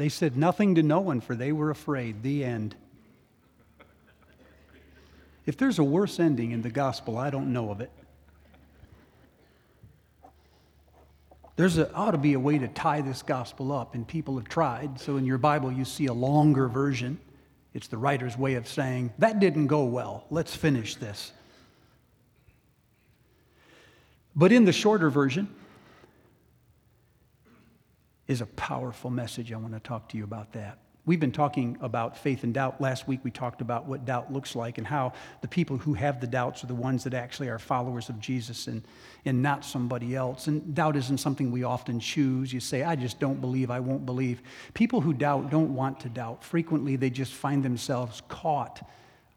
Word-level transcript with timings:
They 0.00 0.08
said 0.08 0.34
nothing 0.34 0.76
to 0.76 0.82
no 0.82 1.00
one, 1.00 1.20
for 1.20 1.34
they 1.34 1.52
were 1.52 1.68
afraid. 1.68 2.22
The 2.22 2.42
end. 2.42 2.74
If 5.44 5.58
there's 5.58 5.78
a 5.78 5.84
worse 5.84 6.18
ending 6.18 6.52
in 6.52 6.62
the 6.62 6.70
gospel, 6.70 7.18
I 7.18 7.28
don't 7.28 7.52
know 7.52 7.70
of 7.70 7.82
it. 7.82 7.90
There's 11.56 11.78
ought 11.78 12.12
to 12.12 12.16
be 12.16 12.32
a 12.32 12.40
way 12.40 12.56
to 12.56 12.68
tie 12.68 13.02
this 13.02 13.20
gospel 13.20 13.72
up, 13.72 13.94
and 13.94 14.08
people 14.08 14.36
have 14.38 14.48
tried. 14.48 14.98
So 14.98 15.18
in 15.18 15.26
your 15.26 15.36
Bible, 15.36 15.70
you 15.70 15.84
see 15.84 16.06
a 16.06 16.14
longer 16.14 16.66
version. 16.66 17.20
It's 17.74 17.88
the 17.88 17.98
writer's 17.98 18.38
way 18.38 18.54
of 18.54 18.66
saying, 18.66 19.12
that 19.18 19.38
didn't 19.38 19.66
go 19.66 19.84
well. 19.84 20.24
Let's 20.30 20.56
finish 20.56 20.94
this. 20.96 21.30
But 24.34 24.50
in 24.50 24.64
the 24.64 24.72
shorter 24.72 25.10
version 25.10 25.54
is 28.30 28.40
a 28.40 28.46
powerful 28.46 29.10
message. 29.10 29.52
I 29.52 29.56
want 29.56 29.74
to 29.74 29.80
talk 29.80 30.08
to 30.10 30.16
you 30.16 30.22
about 30.22 30.52
that. 30.52 30.78
We've 31.04 31.18
been 31.18 31.32
talking 31.32 31.76
about 31.80 32.16
faith 32.16 32.44
and 32.44 32.54
doubt. 32.54 32.80
Last 32.80 33.08
week 33.08 33.18
we 33.24 33.32
talked 33.32 33.60
about 33.60 33.86
what 33.86 34.04
doubt 34.04 34.32
looks 34.32 34.54
like 34.54 34.78
and 34.78 34.86
how 34.86 35.14
the 35.40 35.48
people 35.48 35.78
who 35.78 35.94
have 35.94 36.20
the 36.20 36.28
doubts 36.28 36.62
are 36.62 36.68
the 36.68 36.74
ones 36.74 37.02
that 37.02 37.12
actually 37.12 37.48
are 37.48 37.58
followers 37.58 38.08
of 38.08 38.20
Jesus 38.20 38.68
and, 38.68 38.84
and 39.24 39.42
not 39.42 39.64
somebody 39.64 40.14
else. 40.14 40.46
And 40.46 40.72
doubt 40.76 40.94
isn't 40.94 41.18
something 41.18 41.50
we 41.50 41.64
often 41.64 41.98
choose. 41.98 42.52
You 42.52 42.60
say, 42.60 42.84
I 42.84 42.94
just 42.94 43.18
don't 43.18 43.40
believe, 43.40 43.68
I 43.68 43.80
won't 43.80 44.06
believe. 44.06 44.42
People 44.74 45.00
who 45.00 45.12
doubt 45.12 45.50
don't 45.50 45.74
want 45.74 45.98
to 46.00 46.08
doubt. 46.08 46.44
Frequently 46.44 46.94
they 46.94 47.10
just 47.10 47.32
find 47.32 47.64
themselves 47.64 48.22
caught 48.28 48.88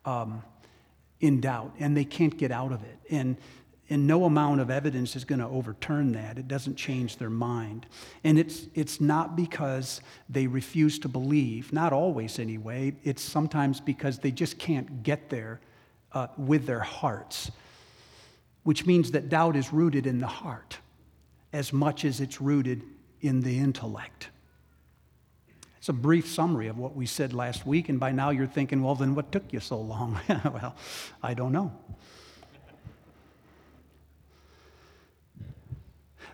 um, 0.05 0.43
in 1.19 1.41
doubt 1.41 1.73
and 1.79 1.97
they 1.97 2.05
can't 2.05 2.37
get 2.37 2.51
out 2.51 2.71
of 2.71 2.83
it. 2.83 2.99
And 3.09 3.37
and 3.93 4.07
no 4.07 4.25
amount 4.25 4.59
of 4.59 4.71
evidence 4.71 5.15
is 5.15 5.23
going 5.23 5.37
to 5.37 5.45
overturn 5.45 6.13
that. 6.13 6.39
It 6.39 6.47
doesn't 6.47 6.77
change 6.77 7.17
their 7.17 7.29
mind. 7.29 7.85
And 8.23 8.39
it's, 8.39 8.65
it's 8.73 8.99
not 8.99 9.35
because 9.35 10.01
they 10.27 10.47
refuse 10.47 10.97
to 10.99 11.07
believe, 11.07 11.71
not 11.71 11.93
always 11.93 12.39
anyway. 12.39 12.95
It's 13.03 13.21
sometimes 13.21 13.79
because 13.79 14.17
they 14.17 14.31
just 14.31 14.57
can't 14.57 15.03
get 15.03 15.29
there 15.29 15.61
uh, 16.11 16.25
with 16.39 16.65
their 16.65 16.79
hearts, 16.79 17.51
which 18.63 18.87
means 18.87 19.11
that 19.11 19.29
doubt 19.29 19.55
is 19.55 19.71
rooted 19.71 20.07
in 20.07 20.17
the 20.17 20.25
heart 20.25 20.79
as 21.53 21.71
much 21.71 22.03
as 22.03 22.19
it's 22.19 22.41
rooted 22.41 22.81
in 23.21 23.41
the 23.41 23.59
intellect. 23.59 24.29
It's 25.77 25.89
a 25.89 25.93
brief 25.93 26.27
summary 26.27 26.67
of 26.67 26.79
what 26.79 26.95
we 26.95 27.05
said 27.05 27.31
last 27.31 27.67
week, 27.67 27.89
and 27.89 27.99
by 27.99 28.11
now 28.11 28.31
you're 28.31 28.47
thinking, 28.47 28.81
well, 28.81 28.95
then 28.95 29.13
what 29.13 29.31
took 29.31 29.53
you 29.53 29.59
so 29.59 29.79
long? 29.79 30.19
well, 30.29 30.75
I 31.21 31.35
don't 31.35 31.51
know. 31.51 31.71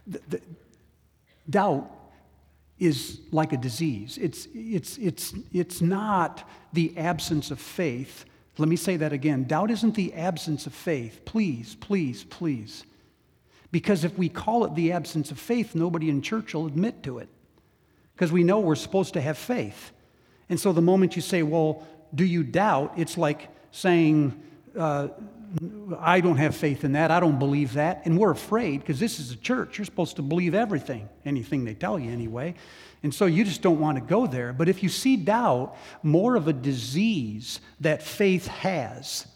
The, 0.09 0.21
the, 0.27 0.41
doubt 1.49 1.89
is 2.77 3.19
like 3.31 3.53
a 3.53 3.57
disease. 3.57 4.17
It's, 4.21 4.47
it's, 4.53 4.97
it's, 4.97 5.33
it's 5.53 5.81
not 5.81 6.47
the 6.73 6.97
absence 6.97 7.51
of 7.51 7.59
faith. 7.59 8.25
Let 8.57 8.69
me 8.69 8.75
say 8.75 8.97
that 8.97 9.13
again. 9.13 9.45
Doubt 9.45 9.71
isn't 9.71 9.95
the 9.95 10.13
absence 10.13 10.65
of 10.65 10.73
faith. 10.73 11.21
Please, 11.25 11.75
please, 11.75 12.23
please. 12.25 12.83
Because 13.71 14.03
if 14.03 14.17
we 14.17 14.29
call 14.29 14.65
it 14.65 14.75
the 14.75 14.91
absence 14.91 15.31
of 15.31 15.39
faith, 15.39 15.75
nobody 15.75 16.09
in 16.09 16.21
church 16.21 16.53
will 16.53 16.67
admit 16.67 17.03
to 17.03 17.19
it. 17.19 17.29
Because 18.15 18.31
we 18.31 18.43
know 18.43 18.59
we're 18.59 18.75
supposed 18.75 19.13
to 19.13 19.21
have 19.21 19.37
faith. 19.37 19.91
And 20.49 20.59
so 20.59 20.73
the 20.73 20.81
moment 20.81 21.15
you 21.15 21.21
say, 21.21 21.43
well, 21.43 21.87
do 22.13 22.25
you 22.25 22.43
doubt? 22.43 22.93
It's 22.97 23.17
like 23.17 23.49
saying, 23.71 24.41
uh, 24.77 25.09
I 25.99 26.21
don't 26.21 26.37
have 26.37 26.55
faith 26.55 26.83
in 26.83 26.91
that. 26.93 27.11
I 27.11 27.19
don't 27.19 27.39
believe 27.39 27.73
that. 27.73 28.03
And 28.05 28.17
we're 28.17 28.31
afraid 28.31 28.81
because 28.81 28.99
this 28.99 29.19
is 29.19 29.31
a 29.31 29.35
church. 29.35 29.77
You're 29.77 29.85
supposed 29.85 30.15
to 30.17 30.21
believe 30.21 30.53
everything, 30.53 31.09
anything 31.25 31.65
they 31.65 31.73
tell 31.73 31.97
you 31.97 32.11
anyway. 32.11 32.55
And 33.01 33.13
so 33.13 33.25
you 33.25 33.43
just 33.43 33.61
don't 33.61 33.79
want 33.79 33.97
to 33.97 34.01
go 34.01 34.27
there. 34.27 34.53
But 34.53 34.69
if 34.69 34.83
you 34.83 34.89
see 34.89 35.15
doubt 35.15 35.75
more 36.03 36.35
of 36.35 36.47
a 36.47 36.53
disease 36.53 37.61
that 37.79 38.03
faith 38.03 38.47
has, 38.47 39.27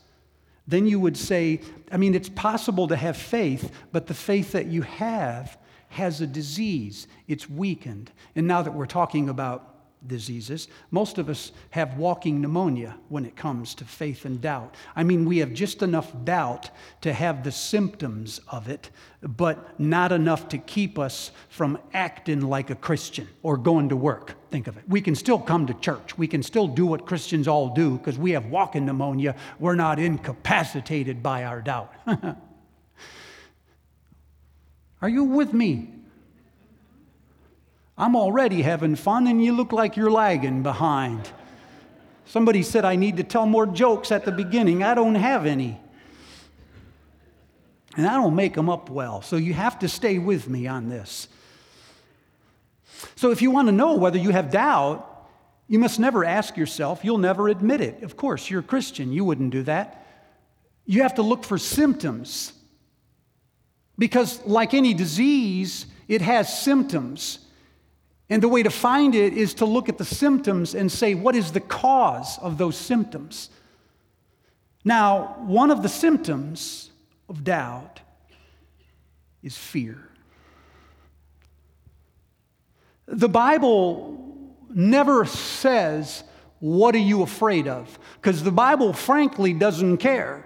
then 0.67 0.86
you 0.88 1.00
would 1.00 1.17
say, 1.17 1.61
I 1.92 1.97
mean, 1.97 2.16
it's 2.16 2.30
possible 2.30 2.88
to 2.88 2.95
have 2.95 3.17
faith, 3.17 3.71
but 3.92 4.08
the 4.08 4.14
faith 4.14 4.52
that 4.54 4.67
you 4.67 4.82
have 4.83 5.58
has 5.89 6.21
a 6.21 6.27
disease. 6.27 7.08
It's 7.27 7.49
weakened. 7.49 8.11
And 8.36 8.48
now 8.48 8.61
that 8.61 8.73
we're 8.73 8.86
talking 8.86 9.30
about 9.30 9.73
diseases. 10.08 10.67
Most 10.91 11.17
of 11.17 11.30
us 11.30 11.52
have 11.71 11.97
walking 11.97 12.41
pneumonia 12.41 12.95
when 13.09 13.25
it 13.25 13.36
comes 13.36 13.75
to 13.75 13.86
faith 13.86 14.25
and 14.25 14.41
doubt. 14.41 14.75
I 14.95 15.03
mean, 15.03 15.25
we 15.25 15.37
have 15.39 15.53
just 15.53 15.81
enough 15.81 16.11
doubt 16.23 16.69
to 17.02 17.14
have 17.14 17.43
the 17.43 17.52
symptoms 17.52 18.39
of 18.47 18.69
it, 18.69 18.89
but 19.21 19.80
not 19.80 20.11
enough 20.11 20.47
to 20.49 20.58
keep 20.58 20.99
us 20.99 21.31
from 21.49 21.77
acting 21.93 22.41
like 22.41 22.69
a 22.69 22.75
Christian 22.75 23.27
or 23.41 23.58
going 23.58 23.89
to 23.89 23.95
work. 23.95 24.36
Think 24.52 24.67
of 24.67 24.77
it. 24.77 24.83
We 24.87 25.02
can 25.02 25.15
still 25.15 25.39
come 25.39 25.65
to 25.67 25.73
church. 25.75 26.17
We 26.17 26.27
can 26.27 26.43
still 26.43 26.67
do 26.67 26.85
what 26.85 27.05
Christians 27.05 27.47
all 27.47 27.70
do 27.73 27.97
because 27.97 28.17
we 28.17 28.31
have 28.31 28.45
walking 28.47 28.85
pneumonia. 28.85 29.35
We're 29.59 29.75
not 29.75 29.99
incapacitated 29.99 31.23
by 31.23 31.43
our 31.45 31.61
doubt. 31.61 31.93
Are 35.02 35.09
you 35.09 35.23
with 35.25 35.53
me? 35.53 35.89
I'm 38.03 38.17
already 38.17 38.61
having 38.61 38.97
fun 38.97 39.27
and 39.27 39.41
you 39.41 39.53
look 39.53 39.71
like 39.71 39.95
you're 39.95 40.11
lagging 40.11 40.61
behind. 40.61 41.31
Somebody 42.25 42.61
said 42.61 42.83
I 42.83 42.97
need 42.97 43.15
to 43.15 43.23
tell 43.23 43.45
more 43.45 43.65
jokes 43.65 44.11
at 44.11 44.25
the 44.25 44.31
beginning. 44.33 44.83
I 44.83 44.93
don't 44.93 45.15
have 45.15 45.45
any. 45.45 45.80
And 47.95 48.05
I 48.05 48.15
don't 48.15 48.36
make 48.36 48.55
them 48.55 48.69
up 48.69 48.89
well. 48.89 49.21
So 49.21 49.37
you 49.37 49.53
have 49.53 49.80
to 49.80 49.87
stay 49.87 50.19
with 50.19 50.49
me 50.49 50.67
on 50.67 50.89
this. 50.89 51.30
So 53.15 53.31
if 53.31 53.41
you 53.41 53.52
want 53.52 53.69
to 53.69 53.71
know 53.71 53.95
whether 53.95 54.17
you 54.17 54.31
have 54.31 54.52
doubt, 54.52 55.09
you 55.70 55.80
must 55.80 55.97
never 55.97 56.25
ask 56.25 56.58
yourself, 56.58 57.05
you'll 57.05 57.20
never 57.20 57.47
admit 57.47 57.80
it. 57.80 58.03
Of 58.03 58.17
course, 58.17 58.49
you're 58.49 58.59
a 58.59 58.64
Christian, 58.64 59.14
you 59.14 59.23
wouldn't 59.23 59.52
do 59.52 59.64
that. 59.64 60.05
You 60.85 61.03
have 61.03 61.15
to 61.15 61.21
look 61.21 61.45
for 61.45 61.58
symptoms. 61.58 62.52
Because, 63.97 64.45
like 64.45 64.73
any 64.73 64.93
disease, 64.93 65.85
it 66.09 66.21
has 66.21 66.61
symptoms. 66.61 67.39
And 68.33 68.42
the 68.42 68.48
way 68.48 68.64
to 68.64 68.71
find 68.71 69.14
it 69.14 69.33
is 69.33 69.54
to 69.55 69.66
look 69.66 69.89
at 69.89 69.99
the 69.99 70.05
symptoms 70.05 70.73
and 70.73 70.92
say, 70.92 71.14
what 71.14 71.36
is 71.36 71.52
the 71.52 71.60
cause 71.60 72.39
of 72.39 72.58
those 72.58 72.76
symptoms? 72.76 73.52
Now, 74.83 75.36
one 75.42 75.70
of 75.70 75.83
the 75.83 75.88
symptoms 75.88 76.89
of 77.30 77.44
doubt 77.44 77.99
is 79.44 79.55
fear. 79.55 80.10
The 83.05 83.30
Bible 83.30 84.17
never 84.73 85.26
says, 85.26 86.23
What 86.58 86.95
are 86.95 87.05
you 87.11 87.21
afraid 87.21 87.67
of? 87.67 88.00
Because 88.20 88.42
the 88.42 88.52
Bible, 88.52 88.94
frankly, 88.94 89.54
doesn't 89.54 89.98
care. 89.98 90.44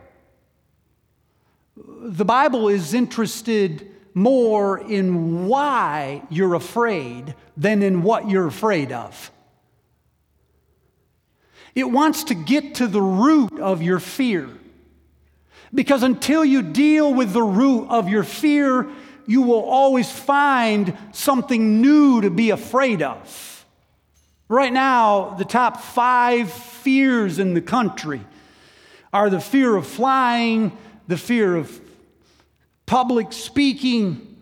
The 1.78 2.26
Bible 2.26 2.68
is 2.68 2.94
interested 2.94 3.90
more 4.18 4.80
in 4.80 5.46
why 5.46 6.24
you're 6.32 6.56
afraid 6.56 7.36
than 7.56 7.84
in 7.84 8.02
what 8.02 8.28
you're 8.28 8.48
afraid 8.48 8.92
of. 8.92 9.32
It 11.76 11.92
wants 11.92 12.24
to 12.26 12.34
get 12.34 12.76
to 12.76 12.88
the 12.88 13.02
root 13.02 13.60
of 13.60 13.84
your 13.84 14.00
fear. 14.00 14.50
Because 15.72 16.02
until 16.02 16.44
you 16.44 16.64
deal 16.64 17.14
with 17.14 17.32
the 17.32 17.44
root 17.44 17.90
of 17.90 18.10
your 18.10 18.24
fear, 18.24 18.88
you 19.28 19.44
will 19.44 19.64
always 19.64 20.12
find 20.12 20.98
something 21.12 21.80
new 21.80 22.22
to 22.22 22.32
be 22.32 22.50
afraid 22.50 23.04
of. 23.04 23.66
Right 24.50 24.74
now, 24.74 25.36
the 25.38 25.46
top 25.46 25.82
five 25.82 26.52
fears 26.52 27.38
in 27.38 27.54
the 27.54 27.62
country 27.62 28.22
are 29.14 29.30
the 29.30 29.42
fear 29.42 29.76
of 29.76 29.86
flying, 29.86 30.76
the 31.08 31.18
fear 31.18 31.56
of 31.56 31.87
public 32.88 33.32
speaking, 33.34 34.38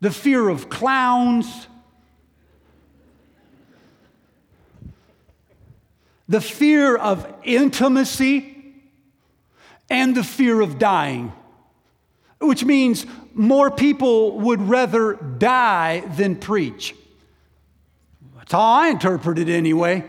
the 0.00 0.10
fear 0.10 0.48
of 0.48 0.70
clowns, 0.70 1.66
the 6.26 6.40
fear 6.40 6.96
of 6.96 7.30
intimacy, 7.42 8.54
and 9.90 10.16
the 10.16 10.24
fear 10.24 10.62
of 10.62 10.78
dying, 10.78 11.32
which 12.40 12.64
means 12.64 13.04
more 13.34 13.70
people 13.70 14.40
would 14.40 14.62
rather 14.62 15.14
die 15.14 16.00
than 16.16 16.36
preach. 16.36 16.94
That's 18.36 18.52
how 18.52 18.60
I 18.60 18.88
interpret 18.88 19.38
it 19.38 19.48
anyway. 19.48 20.04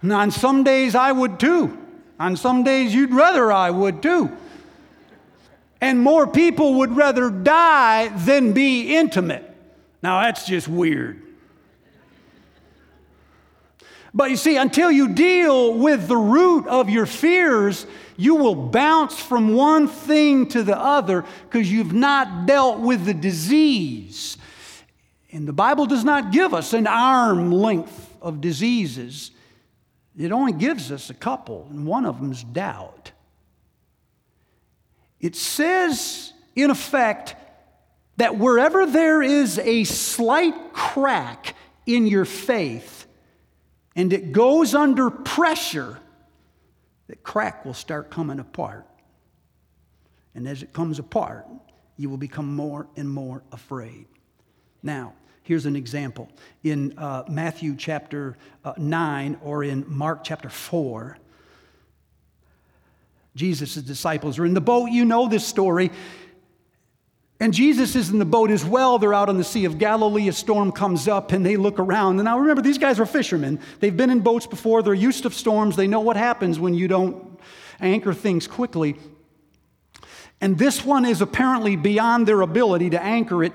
And 0.00 0.12
on 0.12 0.30
some 0.30 0.64
days 0.64 0.94
I 0.94 1.12
would 1.12 1.38
too. 1.38 1.83
On 2.18 2.36
some 2.36 2.64
days, 2.64 2.94
you'd 2.94 3.12
rather 3.12 3.50
I 3.50 3.70
would 3.70 4.02
too. 4.02 4.30
And 5.80 6.00
more 6.00 6.26
people 6.26 6.74
would 6.74 6.96
rather 6.96 7.30
die 7.30 8.08
than 8.08 8.52
be 8.52 8.96
intimate. 8.96 9.50
Now, 10.02 10.22
that's 10.22 10.46
just 10.46 10.68
weird. 10.68 11.20
But 14.14 14.30
you 14.30 14.36
see, 14.36 14.56
until 14.56 14.92
you 14.92 15.08
deal 15.08 15.74
with 15.74 16.06
the 16.06 16.16
root 16.16 16.68
of 16.68 16.88
your 16.88 17.04
fears, 17.04 17.84
you 18.16 18.36
will 18.36 18.54
bounce 18.54 19.18
from 19.18 19.54
one 19.54 19.88
thing 19.88 20.46
to 20.50 20.62
the 20.62 20.78
other 20.78 21.24
because 21.50 21.70
you've 21.70 21.92
not 21.92 22.46
dealt 22.46 22.78
with 22.78 23.04
the 23.04 23.14
disease. 23.14 24.38
And 25.32 25.48
the 25.48 25.52
Bible 25.52 25.86
does 25.86 26.04
not 26.04 26.30
give 26.30 26.54
us 26.54 26.72
an 26.74 26.86
arm 26.86 27.50
length 27.50 28.16
of 28.22 28.40
diseases, 28.40 29.32
it 30.16 30.32
only 30.32 30.52
gives 30.52 30.92
us 30.92 31.10
a 31.10 31.14
couple, 31.14 31.66
and 31.70 31.86
one 31.86 32.06
of 32.06 32.20
them 32.20 32.32
is 32.32 32.44
doubt. 32.44 33.12
It 35.20 35.34
says, 35.34 36.32
in 36.54 36.70
effect, 36.70 37.34
that 38.16 38.36
wherever 38.38 38.86
there 38.86 39.22
is 39.22 39.58
a 39.58 39.84
slight 39.84 40.72
crack 40.72 41.56
in 41.86 42.06
your 42.06 42.24
faith 42.24 43.06
and 43.96 44.12
it 44.12 44.32
goes 44.32 44.74
under 44.74 45.10
pressure, 45.10 45.98
that 47.06 47.22
crack 47.22 47.64
will 47.64 47.74
start 47.74 48.10
coming 48.10 48.38
apart. 48.38 48.86
And 50.34 50.48
as 50.48 50.62
it 50.62 50.72
comes 50.72 50.98
apart, 50.98 51.46
you 51.96 52.10
will 52.10 52.16
become 52.16 52.54
more 52.54 52.88
and 52.96 53.08
more 53.08 53.42
afraid. 53.52 54.06
Now, 54.82 55.14
Here's 55.44 55.66
an 55.66 55.76
example. 55.76 56.30
In 56.62 56.98
uh, 56.98 57.24
Matthew 57.28 57.76
chapter 57.76 58.38
uh, 58.64 58.72
9 58.78 59.38
or 59.42 59.62
in 59.62 59.84
Mark 59.86 60.24
chapter 60.24 60.48
4, 60.48 61.18
Jesus' 63.36 63.74
disciples 63.74 64.38
are 64.38 64.46
in 64.46 64.54
the 64.54 64.62
boat. 64.62 64.86
You 64.86 65.04
know 65.04 65.28
this 65.28 65.46
story. 65.46 65.90
And 67.40 67.52
Jesus 67.52 67.94
is 67.94 68.08
in 68.08 68.18
the 68.18 68.24
boat 68.24 68.50
as 68.50 68.64
well. 68.64 68.98
They're 68.98 69.12
out 69.12 69.28
on 69.28 69.36
the 69.36 69.44
Sea 69.44 69.66
of 69.66 69.76
Galilee. 69.76 70.28
A 70.28 70.32
storm 70.32 70.72
comes 70.72 71.08
up 71.08 71.30
and 71.32 71.44
they 71.44 71.58
look 71.58 71.78
around. 71.78 72.16
And 72.16 72.24
now 72.24 72.38
remember, 72.38 72.62
these 72.62 72.78
guys 72.78 72.98
are 72.98 73.04
fishermen. 73.04 73.60
They've 73.80 73.94
been 73.94 74.08
in 74.08 74.20
boats 74.20 74.46
before. 74.46 74.82
They're 74.82 74.94
used 74.94 75.24
to 75.24 75.30
storms. 75.30 75.76
They 75.76 75.88
know 75.88 76.00
what 76.00 76.16
happens 76.16 76.58
when 76.58 76.72
you 76.72 76.88
don't 76.88 77.38
anchor 77.80 78.14
things 78.14 78.46
quickly. 78.46 78.96
And 80.40 80.56
this 80.56 80.84
one 80.84 81.04
is 81.04 81.20
apparently 81.20 81.76
beyond 81.76 82.26
their 82.26 82.40
ability 82.40 82.90
to 82.90 83.02
anchor 83.02 83.44
it. 83.44 83.52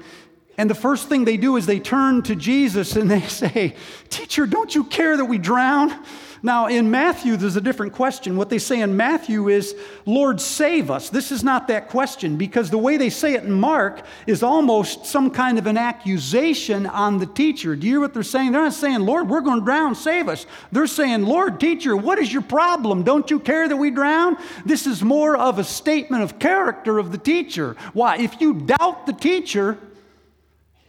And 0.60 0.70
the 0.70 0.76
first 0.76 1.08
thing 1.08 1.24
they 1.24 1.38
do 1.38 1.56
is 1.56 1.66
they 1.66 1.80
turn 1.80 2.22
to 2.24 2.36
Jesus 2.36 2.98
and 2.98 3.10
they 3.10 3.22
say, 3.28 3.76
Teacher, 4.10 4.46
don't 4.46 4.76
you 4.76 4.84
care 4.84 5.16
that 5.16 5.24
we 5.24 5.38
drown? 5.38 5.96
Now, 6.44 6.68
in 6.68 6.92
Matthew, 6.92 7.38
there's 7.38 7.56
a 7.56 7.62
different 7.62 7.94
question. 7.94 8.36
What 8.36 8.50
they 8.50 8.60
say 8.60 8.82
in 8.82 8.96
Matthew 8.96 9.48
is, 9.48 9.74
Lord, 10.06 10.42
save 10.42 10.92
us. 10.92 11.10
This 11.10 11.32
is 11.32 11.46
not 11.46 11.68
that 11.70 11.88
question 11.88 12.36
because 12.36 12.70
the 12.70 12.78
way 12.78 12.98
they 12.98 13.10
say 13.10 13.36
it 13.36 13.44
in 13.44 13.52
Mark 13.52 14.06
is 14.28 14.44
almost 14.44 15.06
some 15.06 15.32
kind 15.32 15.58
of 15.58 15.66
an 15.66 15.78
accusation 15.78 16.86
on 16.86 17.20
the 17.20 17.26
teacher. 17.26 17.76
Do 17.76 17.88
you 17.88 17.94
hear 17.94 18.00
what 18.02 18.14
they're 18.14 18.24
saying? 18.24 18.52
They're 18.52 18.62
not 18.62 18.74
saying, 18.74 19.00
Lord, 19.00 19.30
we're 19.30 19.42
going 19.42 19.60
to 19.60 19.66
drown, 19.66 19.96
save 19.96 20.28
us. 20.28 20.46
They're 20.74 20.88
saying, 20.88 21.24
Lord, 21.24 21.60
teacher, 21.60 21.96
what 21.96 22.20
is 22.20 22.32
your 22.32 22.42
problem? 22.42 23.04
Don't 23.04 23.32
you 23.32 23.40
care 23.40 23.68
that 23.68 23.78
we 23.78 23.92
drown? 23.92 24.38
This 24.66 24.88
is 24.88 25.02
more 25.02 25.38
of 25.38 25.58
a 25.58 25.64
statement 25.64 26.24
of 26.24 26.38
character 26.40 27.00
of 27.00 27.14
the 27.14 27.18
teacher. 27.18 27.78
Why? 27.94 28.18
If 28.18 28.42
you 28.42 28.54
doubt 28.54 29.06
the 29.06 29.14
teacher, 29.14 29.78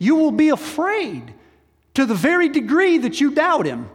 you 0.01 0.17
will 0.17 0.33
be 0.33 0.49
afraid 0.49 1.35
to 1.95 2.07
the 2.07 2.15
very 2.15 2.49
degree 2.49 2.99
that 2.99 3.21
you 3.21 3.31
doubt 3.31 3.67
him. 3.67 3.89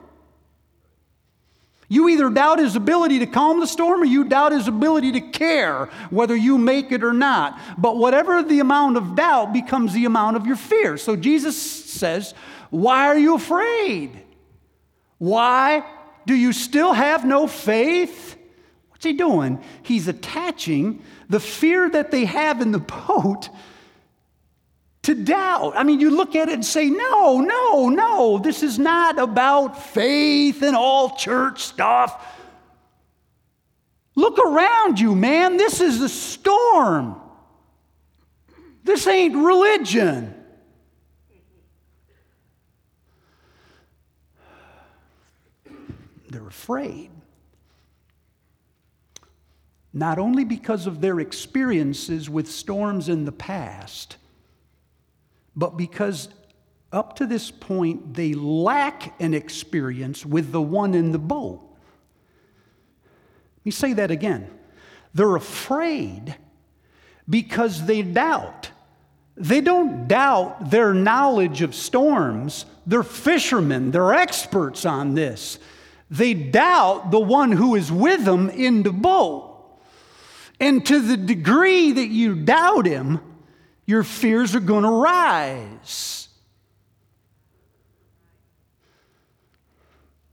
You 1.87 2.07
either 2.09 2.29
doubt 2.29 2.59
his 2.59 2.75
ability 2.75 3.19
to 3.19 3.25
calm 3.25 3.59
the 3.59 3.67
storm 3.67 4.01
or 4.01 4.05
you 4.05 4.23
doubt 4.23 4.51
his 4.51 4.67
ability 4.67 5.13
to 5.13 5.21
care 5.21 5.87
whether 6.11 6.35
you 6.35 6.57
make 6.57 6.91
it 6.91 7.03
or 7.03 7.13
not. 7.13 7.59
But 7.77 7.97
whatever 7.97 8.43
the 8.43 8.59
amount 8.59 8.97
of 8.97 9.15
doubt 9.15 9.51
becomes 9.51 9.93
the 9.93 10.05
amount 10.05 10.37
of 10.37 10.45
your 10.45 10.55
fear. 10.55 10.97
So 10.97 11.15
Jesus 11.15 11.59
says, 11.59 12.35
Why 12.69 13.07
are 13.07 13.17
you 13.17 13.35
afraid? 13.35 14.11
Why 15.17 15.83
do 16.27 16.35
you 16.35 16.53
still 16.53 16.93
have 16.93 17.25
no 17.25 17.47
faith? 17.47 18.35
What's 18.89 19.05
he 19.05 19.13
doing? 19.13 19.63
He's 19.81 20.07
attaching 20.07 21.01
the 21.29 21.39
fear 21.39 21.89
that 21.89 22.11
they 22.11 22.25
have 22.25 22.61
in 22.61 22.71
the 22.71 22.79
boat 22.79 23.49
to 25.05 25.13
doubt. 25.13 25.73
I 25.75 25.83
mean, 25.83 25.99
you 25.99 26.09
look 26.09 26.35
at 26.35 26.49
it 26.49 26.53
and 26.53 26.65
say, 26.65 26.89
no, 26.89 27.39
no, 27.39 27.89
no, 27.89 28.39
this 28.39 28.63
is 28.63 28.79
not 28.79 29.19
about 29.19 29.83
faith 29.83 30.63
and 30.63 30.75
all 30.75 31.15
church 31.15 31.61
stuff. 31.61 32.25
Look 34.15 34.39
around 34.39 34.99
you, 34.99 35.13
man. 35.13 35.57
This 35.57 35.79
is 35.79 36.01
a 36.01 36.09
storm. 36.09 37.21
This 38.83 39.05
ain't 39.05 39.35
religion. 39.35 40.33
They're 46.29 46.47
afraid. 46.47 47.11
Not 49.93 50.17
only 50.17 50.43
because 50.43 50.87
of 50.87 50.99
their 50.99 51.19
experiences 51.19 52.27
with 52.27 52.49
storms 52.49 53.07
in 53.07 53.25
the 53.25 53.31
past 53.31 54.17
but 55.55 55.77
because 55.77 56.29
up 56.91 57.15
to 57.17 57.25
this 57.25 57.51
point 57.51 58.13
they 58.13 58.33
lack 58.33 59.19
an 59.19 59.33
experience 59.33 60.25
with 60.25 60.51
the 60.51 60.61
one 60.61 60.93
in 60.93 61.11
the 61.11 61.19
boat. 61.19 61.61
Let 63.57 63.65
me 63.65 63.71
say 63.71 63.93
that 63.93 64.11
again. 64.11 64.49
They're 65.13 65.35
afraid 65.35 66.35
because 67.29 67.85
they 67.85 68.01
doubt. 68.01 68.69
They 69.37 69.61
don't 69.61 70.07
doubt 70.07 70.69
their 70.69 70.93
knowledge 70.93 71.61
of 71.61 71.75
storms. 71.75 72.65
They're 72.85 73.03
fishermen, 73.03 73.91
they're 73.91 74.13
experts 74.13 74.85
on 74.85 75.15
this. 75.15 75.59
They 76.09 76.33
doubt 76.33 77.11
the 77.11 77.19
one 77.19 77.51
who 77.51 77.75
is 77.75 77.91
with 77.91 78.25
them 78.25 78.49
in 78.49 78.83
the 78.83 78.93
boat. 78.93 79.51
And 80.59 80.85
to 80.85 80.99
the 80.99 81.17
degree 81.17 81.91
that 81.91 82.07
you 82.07 82.35
doubt 82.35 82.85
him, 82.85 83.19
your 83.85 84.03
fears 84.03 84.55
are 84.55 84.59
going 84.59 84.83
to 84.83 84.89
rise. 84.89 86.27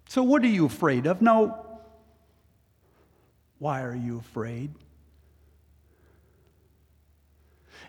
So, 0.08 0.22
what 0.22 0.43
are 0.43 0.49
you 0.49 0.66
afraid 0.66 1.06
of? 1.06 1.22
No. 1.22 1.66
Why 3.58 3.82
are 3.82 3.94
you 3.94 4.19
afraid? 4.19 4.75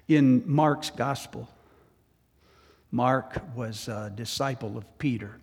In 0.07 0.43
Mark's 0.45 0.89
gospel, 0.89 1.49
Mark 2.91 3.41
was 3.55 3.87
a 3.87 4.11
disciple 4.13 4.77
of 4.77 4.97
Peter. 4.99 5.39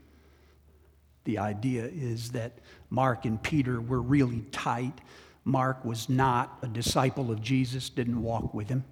The 1.25 1.39
idea 1.39 1.85
is 1.85 2.31
that 2.31 2.53
Mark 2.91 3.25
and 3.25 3.43
Peter 3.43 3.81
were 3.81 4.01
really 4.01 4.45
tight. 4.53 5.01
Mark 5.45 5.85
was 5.85 6.09
not 6.09 6.59
a 6.63 6.69
disciple 6.69 7.31
of 7.31 7.43
Jesus, 7.43 7.89
didn't 7.91 8.23
walk 8.23 8.55
with 8.55 8.69
him. 8.69 8.85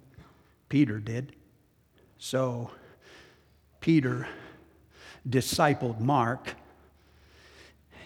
Peter 0.69 0.99
did. 0.99 1.35
So 2.17 2.71
Peter 3.81 4.27
discipled 5.27 5.99
Mark, 5.99 6.55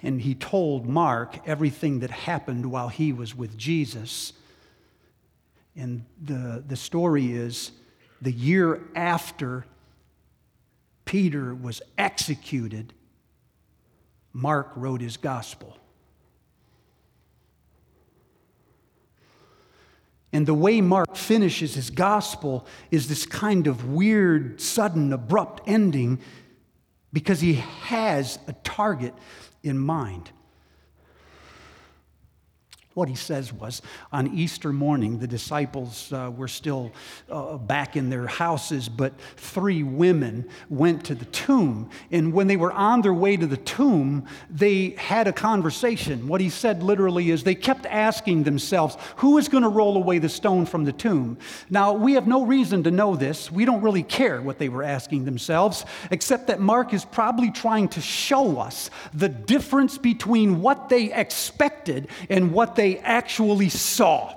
and 0.01 0.21
he 0.21 0.35
told 0.35 0.87
Mark 0.87 1.47
everything 1.47 1.99
that 1.99 2.11
happened 2.11 2.65
while 2.65 2.89
he 2.89 3.13
was 3.13 3.35
with 3.35 3.57
Jesus. 3.57 4.33
And 5.75 6.05
the, 6.23 6.63
the 6.65 6.75
story 6.75 7.33
is 7.33 7.71
the 8.21 8.31
year 8.31 8.81
after 8.95 9.65
Peter 11.05 11.53
was 11.53 11.81
executed, 11.97 12.93
Mark 14.31 14.71
wrote 14.75 15.01
his 15.01 15.17
gospel. 15.17 15.77
And 20.33 20.47
the 20.47 20.53
way 20.55 20.81
Mark 20.81 21.15
finishes 21.15 21.75
his 21.75 21.91
gospel 21.91 22.65
is 22.89 23.07
this 23.07 23.25
kind 23.25 23.67
of 23.67 23.89
weird, 23.89 24.59
sudden, 24.59 25.13
abrupt 25.13 25.61
ending 25.67 26.19
because 27.13 27.39
he 27.39 27.53
has 27.53 28.39
a 28.47 28.53
target 28.63 29.13
in 29.61 29.77
mind. 29.77 30.31
What 32.93 33.09
he 33.09 33.15
says 33.15 33.51
was 33.51 33.81
on 34.11 34.27
Easter 34.27 34.71
morning, 34.71 35.17
the 35.17 35.27
disciples 35.27 36.13
uh, 36.13 36.31
were 36.35 36.47
still 36.47 36.91
uh, 37.27 37.57
back 37.57 37.95
in 37.95 38.11
their 38.11 38.27
houses, 38.27 38.87
but 38.87 39.13
three 39.35 39.81
women 39.81 40.47
went 40.69 41.03
to 41.05 41.15
the 41.15 41.25
tomb. 41.25 41.89
And 42.11 42.33
when 42.33 42.45
they 42.45 42.55
were 42.55 42.71
on 42.71 43.01
their 43.01 43.13
way 43.13 43.35
to 43.35 43.47
the 43.47 43.57
tomb, 43.57 44.27
they 44.47 44.89
had 44.91 45.27
a 45.27 45.33
conversation. 45.33 46.27
What 46.27 46.39
he 46.39 46.49
said 46.49 46.83
literally 46.83 47.31
is 47.31 47.43
they 47.43 47.55
kept 47.55 47.87
asking 47.87 48.43
themselves, 48.43 48.95
Who 49.17 49.39
is 49.39 49.49
going 49.49 49.63
to 49.63 49.69
roll 49.69 49.97
away 49.97 50.19
the 50.19 50.29
stone 50.29 50.67
from 50.67 50.83
the 50.83 50.93
tomb? 50.93 51.39
Now, 51.71 51.93
we 51.93 52.13
have 52.13 52.27
no 52.27 52.45
reason 52.45 52.83
to 52.83 52.91
know 52.91 53.15
this. 53.15 53.51
We 53.51 53.65
don't 53.65 53.81
really 53.81 54.03
care 54.03 54.39
what 54.39 54.59
they 54.59 54.69
were 54.69 54.83
asking 54.83 55.25
themselves, 55.25 55.83
except 56.11 56.45
that 56.45 56.59
Mark 56.59 56.93
is 56.93 57.05
probably 57.05 57.49
trying 57.49 57.87
to 57.89 58.01
show 58.01 58.59
us 58.59 58.91
the 59.15 59.29
difference 59.29 59.97
between 59.97 60.61
what 60.61 60.89
they 60.89 61.11
expected 61.11 62.09
and 62.29 62.53
what 62.53 62.75
they 62.75 62.82
they 62.83 62.97
actually 62.97 63.69
saw. 63.69 64.35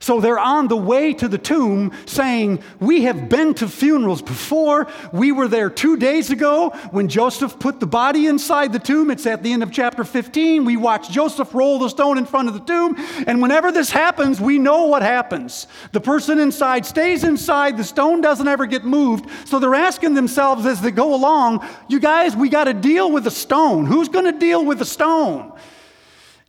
So 0.00 0.20
they're 0.20 0.36
on 0.38 0.66
the 0.66 0.76
way 0.76 1.14
to 1.14 1.28
the 1.28 1.38
tomb 1.38 1.92
saying, 2.06 2.60
We 2.80 3.04
have 3.04 3.28
been 3.28 3.54
to 3.54 3.68
funerals 3.68 4.20
before. 4.20 4.88
We 5.12 5.30
were 5.30 5.46
there 5.46 5.70
two 5.70 5.96
days 5.96 6.30
ago 6.30 6.70
when 6.90 7.06
Joseph 7.06 7.60
put 7.60 7.78
the 7.78 7.86
body 7.86 8.26
inside 8.26 8.72
the 8.72 8.80
tomb. 8.80 9.12
It's 9.12 9.26
at 9.26 9.44
the 9.44 9.52
end 9.52 9.62
of 9.62 9.70
chapter 9.70 10.02
15. 10.02 10.64
We 10.64 10.76
watched 10.76 11.12
Joseph 11.12 11.54
roll 11.54 11.78
the 11.78 11.88
stone 11.88 12.18
in 12.18 12.26
front 12.26 12.48
of 12.48 12.54
the 12.54 12.60
tomb. 12.60 12.96
And 13.28 13.40
whenever 13.40 13.70
this 13.70 13.90
happens, 13.90 14.40
we 14.40 14.58
know 14.58 14.86
what 14.86 15.02
happens. 15.02 15.68
The 15.92 16.00
person 16.00 16.40
inside 16.40 16.84
stays 16.84 17.22
inside, 17.22 17.76
the 17.76 17.84
stone 17.84 18.20
doesn't 18.22 18.48
ever 18.48 18.66
get 18.66 18.84
moved. 18.84 19.30
So 19.46 19.60
they're 19.60 19.76
asking 19.76 20.14
themselves 20.14 20.66
as 20.66 20.80
they 20.82 20.90
go 20.90 21.14
along, 21.14 21.64
You 21.88 22.00
guys, 22.00 22.34
we 22.34 22.48
got 22.48 22.64
to 22.64 22.74
deal 22.74 23.12
with 23.12 23.22
the 23.22 23.30
stone. 23.30 23.86
Who's 23.86 24.08
going 24.08 24.26
to 24.26 24.38
deal 24.38 24.64
with 24.64 24.80
the 24.80 24.84
stone? 24.84 25.52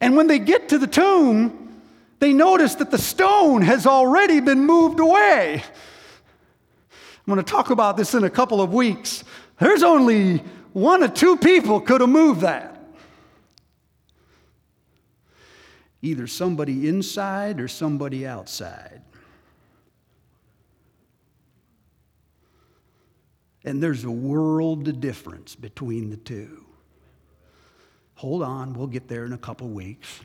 And 0.06 0.16
when 0.16 0.28
they 0.28 0.38
get 0.38 0.70
to 0.70 0.78
the 0.78 0.86
tomb, 0.86 1.82
they 2.20 2.32
notice 2.32 2.76
that 2.76 2.92
the 2.92 2.98
stone 3.00 3.64
has 3.64 3.88
already 3.88 4.40
been 4.40 4.64
moved 4.64 5.00
away. 5.00 5.64
I'm 6.94 7.34
going 7.34 7.44
to 7.44 7.52
talk 7.52 7.72
about 7.72 7.98
this 7.98 8.14
in 8.14 8.24
a 8.24 8.30
couple 8.30 8.62
of 8.62 8.72
weeks. 8.72 9.24
There's 9.60 9.82
only 9.82 10.44
one 10.74 11.02
or 11.02 11.08
two 11.08 11.38
people 11.38 11.82
could 11.82 12.02
have 12.02 12.10
moved 12.12 12.42
that. 12.42 12.86
Either 16.04 16.28
somebody 16.28 16.88
inside 16.88 17.60
or 17.60 17.68
somebody 17.68 18.28
outside. 18.28 19.02
And 23.64 23.82
there's 23.82 24.04
a 24.04 24.12
world 24.12 24.88
of 24.88 25.02
difference 25.02 25.56
between 25.56 26.12
the 26.12 26.18
two. 26.18 26.65
Hold 28.16 28.44
on, 28.44 28.74
we'll 28.74 28.88
get 28.88 29.08
there 29.08 29.26
in 29.26 29.34
a 29.34 29.38
couple 29.38 29.68
weeks. 29.68 30.22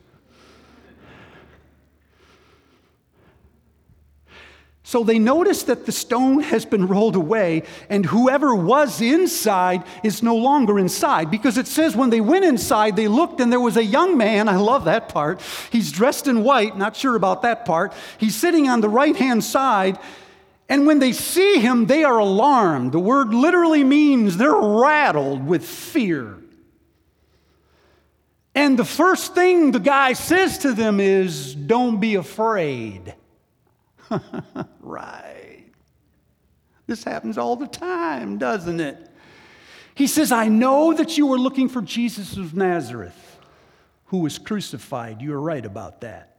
So 4.90 5.04
they 5.04 5.20
notice 5.20 5.62
that 5.64 5.86
the 5.86 5.92
stone 5.92 6.40
has 6.40 6.66
been 6.66 6.88
rolled 6.88 7.14
away, 7.14 7.62
and 7.88 8.04
whoever 8.04 8.56
was 8.56 9.00
inside 9.00 9.84
is 10.02 10.20
no 10.20 10.34
longer 10.34 10.80
inside. 10.80 11.30
Because 11.30 11.58
it 11.58 11.68
says 11.68 11.94
when 11.94 12.10
they 12.10 12.20
went 12.20 12.44
inside, 12.44 12.96
they 12.96 13.06
looked, 13.06 13.40
and 13.40 13.52
there 13.52 13.60
was 13.60 13.76
a 13.76 13.84
young 13.84 14.16
man. 14.18 14.48
I 14.48 14.56
love 14.56 14.86
that 14.86 15.08
part. 15.08 15.40
He's 15.70 15.92
dressed 15.92 16.26
in 16.26 16.42
white, 16.42 16.76
not 16.76 16.96
sure 16.96 17.14
about 17.14 17.42
that 17.42 17.66
part. 17.66 17.92
He's 18.18 18.34
sitting 18.34 18.68
on 18.68 18.80
the 18.80 18.88
right 18.88 19.14
hand 19.14 19.44
side. 19.44 19.96
And 20.68 20.88
when 20.88 20.98
they 20.98 21.12
see 21.12 21.60
him, 21.60 21.86
they 21.86 22.02
are 22.02 22.18
alarmed. 22.18 22.90
The 22.90 22.98
word 22.98 23.32
literally 23.32 23.84
means 23.84 24.38
they're 24.38 24.52
rattled 24.52 25.46
with 25.46 25.64
fear. 25.64 26.36
And 28.54 28.78
the 28.78 28.84
first 28.84 29.34
thing 29.34 29.70
the 29.70 29.80
guy 29.80 30.14
says 30.14 30.58
to 30.58 30.72
them 30.72 31.00
is, 31.00 31.54
Don't 31.54 32.00
be 32.00 32.16
afraid. 32.16 33.14
right. 34.80 35.66
This 36.86 37.04
happens 37.04 37.38
all 37.38 37.54
the 37.54 37.68
time, 37.68 38.38
doesn't 38.38 38.80
it? 38.80 39.08
He 39.94 40.06
says, 40.06 40.32
I 40.32 40.48
know 40.48 40.92
that 40.92 41.16
you 41.16 41.26
were 41.26 41.38
looking 41.38 41.68
for 41.68 41.82
Jesus 41.82 42.36
of 42.36 42.54
Nazareth, 42.54 43.38
who 44.06 44.18
was 44.18 44.38
crucified. 44.38 45.20
You're 45.20 45.40
right 45.40 45.64
about 45.64 46.00
that. 46.00 46.38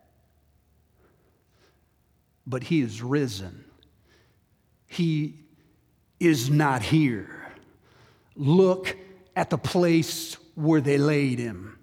But 2.46 2.64
he 2.64 2.82
is 2.82 3.02
risen. 3.02 3.64
He 4.88 5.36
is 6.20 6.50
not 6.50 6.82
here. 6.82 7.54
Look 8.36 8.98
at 9.36 9.50
the 9.50 9.58
place 9.58 10.36
where 10.56 10.82
they 10.82 10.98
laid 10.98 11.40
him 11.40 11.78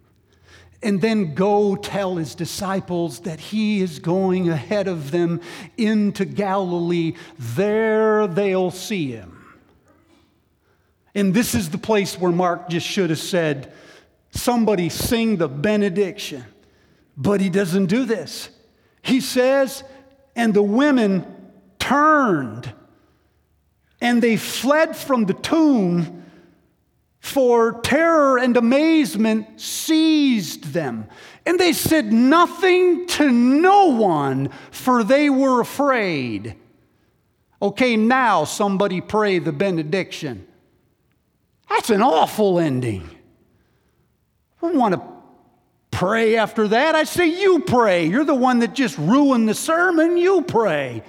and 0.83 1.01
then 1.01 1.35
go 1.35 1.75
tell 1.77 2.17
his 2.17 2.35
disciples 2.35 3.21
that 3.21 3.41
he 3.41 3.81
is 3.81 3.99
going 3.99 4.49
ahead 4.49 4.87
of 4.87 5.11
them 5.11 5.41
into 5.77 6.25
Galilee. 6.25 7.15
There 7.39 8.27
they'll 8.27 8.71
see 8.71 9.11
him. 9.11 9.35
And 11.15 11.35
this 11.35 11.55
is 11.55 11.71
the 11.71 11.79
place 11.79 12.19
where 12.19 12.31
Mark 12.31 12.69
just 12.69 12.87
should 12.87 13.11
have 13.11 13.19
said, 13.19 13.73
Somebody 14.31 14.89
sing 14.89 15.39
the 15.39 15.49
benediction. 15.49 16.45
But 17.17 17.41
he 17.41 17.51
doesn't 17.51 17.87
do 17.87 18.05
this. 18.05 18.51
He 19.03 19.21
says, 19.21 19.83
And 20.37 20.55
the 20.55 20.63
women 20.63 21.27
turned 21.79 22.73
and 24.01 24.23
they 24.23 24.37
fled 24.37 24.97
from 24.97 25.25
the 25.25 25.35
tomb 25.35 26.25
for 27.29 27.81
terror 27.83 28.39
and 28.39 28.57
amazement 28.57 29.61
seized 29.61 30.73
them. 30.73 31.07
And 31.47 31.59
they 31.59 31.73
said 31.73 32.13
nothing 32.13 33.07
to 33.09 33.31
no 33.31 33.87
one, 33.87 34.51
for 34.71 35.05
they 35.05 35.31
were 35.31 35.61
afraid. 35.61 36.57
Okay, 37.61 37.97
now 37.97 38.45
somebody 38.45 39.01
pray 39.01 39.39
the 39.39 39.53
benediction. 39.53 40.47
That's 41.69 41.91
an 41.91 42.03
awful 42.03 42.59
ending. 42.59 43.09
I 44.63 44.73
want 44.73 44.95
to 44.95 45.03
pray 45.91 46.37
after 46.37 46.69
that. 46.69 46.95
I 46.95 47.05
say, 47.05 47.27
You 47.27 47.61
pray. 47.61 48.07
You're 48.07 48.25
the 48.25 48.35
one 48.35 48.61
that 48.61 48.75
just 48.75 48.97
ruined 48.99 49.49
the 49.49 49.55
sermon. 49.55 50.17
You 50.17 50.43
pray. 50.43 51.03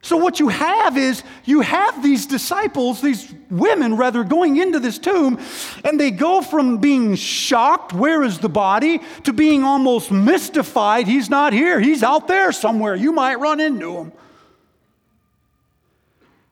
So, 0.00 0.16
what 0.16 0.38
you 0.38 0.48
have 0.48 0.96
is 0.96 1.24
you 1.44 1.60
have 1.60 2.02
these 2.02 2.26
disciples, 2.26 3.00
these 3.00 3.34
women 3.50 3.96
rather, 3.96 4.22
going 4.22 4.56
into 4.56 4.78
this 4.78 4.98
tomb, 4.98 5.40
and 5.84 5.98
they 5.98 6.12
go 6.12 6.40
from 6.40 6.78
being 6.78 7.16
shocked, 7.16 7.92
where 7.92 8.22
is 8.22 8.38
the 8.38 8.48
body, 8.48 9.00
to 9.24 9.32
being 9.32 9.64
almost 9.64 10.10
mystified, 10.12 11.08
he's 11.08 11.28
not 11.28 11.52
here, 11.52 11.80
he's 11.80 12.02
out 12.02 12.28
there 12.28 12.52
somewhere, 12.52 12.94
you 12.94 13.12
might 13.12 13.40
run 13.40 13.58
into 13.58 13.96
him, 13.96 14.12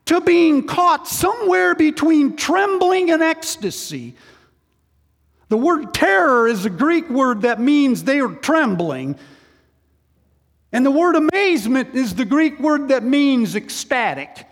to 0.07 0.21
being 0.21 0.67
caught 0.67 1.07
somewhere 1.07 1.75
between 1.77 2.37
trembling 2.37 3.13
and 3.13 3.23
ecstasy. 3.23 4.17
The 5.49 5.57
word 5.57 5.95
terror 5.95 6.49
is 6.49 6.65
a 6.65 6.71
Greek 6.71 7.09
word 7.09 7.43
that 7.43 7.61
means 7.61 8.03
they 8.03 8.19
are 8.19 8.35
trembling. 8.35 9.17
And 10.77 10.85
the 10.85 10.91
word 10.91 11.17
amazement 11.17 11.95
is 11.95 12.17
the 12.17 12.27
Greek 12.27 12.61
word 12.61 12.89
that 12.89 13.03
means 13.03 13.57
ecstatic. 13.57 14.47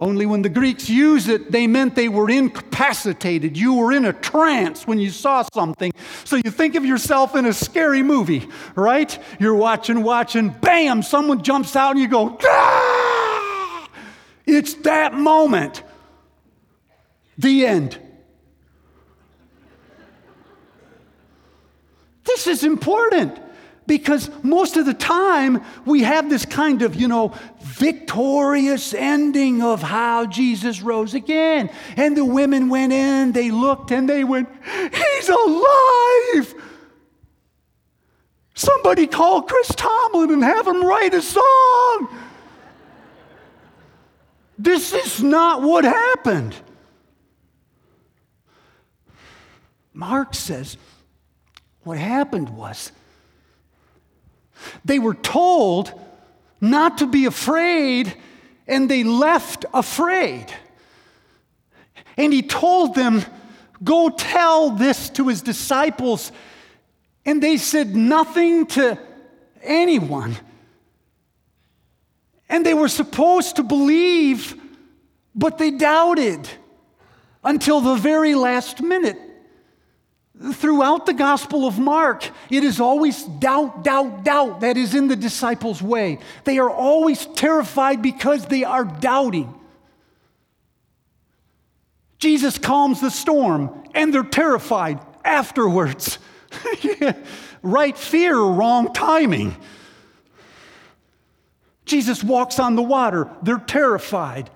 Only 0.00 0.26
when 0.26 0.42
the 0.42 0.48
Greeks 0.48 0.90
use 0.90 1.28
it, 1.28 1.52
they 1.52 1.68
meant 1.68 1.94
they 1.94 2.08
were 2.08 2.28
incapacitated. 2.28 3.56
You 3.56 3.74
were 3.74 3.92
in 3.92 4.04
a 4.04 4.12
trance 4.12 4.88
when 4.88 4.98
you 4.98 5.10
saw 5.10 5.44
something. 5.54 5.92
So 6.24 6.34
you 6.34 6.50
think 6.50 6.74
of 6.74 6.84
yourself 6.84 7.36
in 7.36 7.46
a 7.46 7.52
scary 7.52 8.02
movie, 8.02 8.48
right? 8.74 9.16
You're 9.38 9.54
watching, 9.54 10.02
watching, 10.02 10.48
bam, 10.48 11.04
someone 11.04 11.44
jumps 11.44 11.76
out 11.76 11.92
and 11.92 12.00
you 12.00 12.08
go, 12.08 12.36
ah! 12.42 13.88
It's 14.44 14.74
that 14.82 15.14
moment. 15.14 15.84
The 17.38 17.66
end. 17.66 18.00
This 22.24 22.48
is 22.48 22.64
important. 22.64 23.38
Because 23.86 24.30
most 24.42 24.76
of 24.76 24.86
the 24.86 24.94
time, 24.94 25.62
we 25.84 26.02
have 26.02 26.30
this 26.30 26.46
kind 26.46 26.82
of, 26.82 26.94
you 26.94 27.08
know, 27.08 27.34
victorious 27.60 28.94
ending 28.94 29.60
of 29.60 29.82
how 29.82 30.26
Jesus 30.26 30.82
rose 30.82 31.14
again. 31.14 31.68
And 31.96 32.16
the 32.16 32.24
women 32.24 32.68
went 32.68 32.92
in, 32.92 33.32
they 33.32 33.50
looked, 33.50 33.90
and 33.90 34.08
they 34.08 34.24
went, 34.24 34.48
He's 34.92 35.28
alive! 35.28 36.54
Somebody 38.54 39.06
call 39.06 39.42
Chris 39.42 39.68
Tomlin 39.74 40.30
and 40.30 40.44
have 40.44 40.66
him 40.66 40.84
write 40.84 41.14
a 41.14 41.22
song. 41.22 42.08
This 44.58 44.92
is 44.92 45.22
not 45.22 45.62
what 45.62 45.84
happened. 45.84 46.54
Mark 49.92 50.34
says 50.34 50.76
what 51.82 51.98
happened 51.98 52.50
was 52.50 52.92
they 54.84 54.98
were 54.98 55.14
told 55.14 55.92
not 56.60 56.98
to 56.98 57.06
be 57.06 57.26
afraid, 57.26 58.14
and 58.68 58.88
they 58.88 59.04
left 59.04 59.64
afraid. 59.74 60.46
And 62.16 62.32
he 62.32 62.42
told 62.42 62.94
them, 62.94 63.24
Go 63.82 64.10
tell 64.10 64.70
this 64.70 65.10
to 65.10 65.28
his 65.28 65.42
disciples. 65.42 66.30
And 67.24 67.42
they 67.42 67.56
said 67.56 67.96
nothing 67.96 68.66
to 68.66 68.98
anyone. 69.62 70.36
And 72.48 72.64
they 72.64 72.74
were 72.74 72.88
supposed 72.88 73.56
to 73.56 73.62
believe, 73.62 74.60
but 75.34 75.58
they 75.58 75.70
doubted 75.70 76.48
until 77.42 77.80
the 77.80 77.94
very 77.94 78.34
last 78.34 78.82
minute. 78.82 79.18
Throughout 80.54 81.06
the 81.06 81.12
Gospel 81.12 81.66
of 81.66 81.78
Mark, 81.78 82.28
it 82.48 82.64
is 82.64 82.80
always 82.80 83.22
doubt, 83.24 83.84
doubt, 83.84 84.24
doubt 84.24 84.60
that 84.60 84.76
is 84.76 84.94
in 84.94 85.08
the 85.08 85.16
disciples' 85.16 85.82
way. 85.82 86.18
They 86.44 86.58
are 86.58 86.70
always 86.70 87.26
terrified 87.26 88.00
because 88.00 88.46
they 88.46 88.64
are 88.64 88.84
doubting. 88.84 89.54
Jesus 92.18 92.56
calms 92.56 93.00
the 93.00 93.10
storm, 93.10 93.84
and 93.94 94.12
they're 94.12 94.22
terrified 94.22 95.00
afterwards. 95.24 96.18
right 97.62 97.96
fear 97.96 98.36
wrong 98.36 98.92
timing. 98.94 99.54
Jesus 101.84 102.24
walks 102.24 102.58
on 102.58 102.74
the 102.74 102.82
water, 102.82 103.28
they're 103.42 103.58
terrified. 103.58 104.50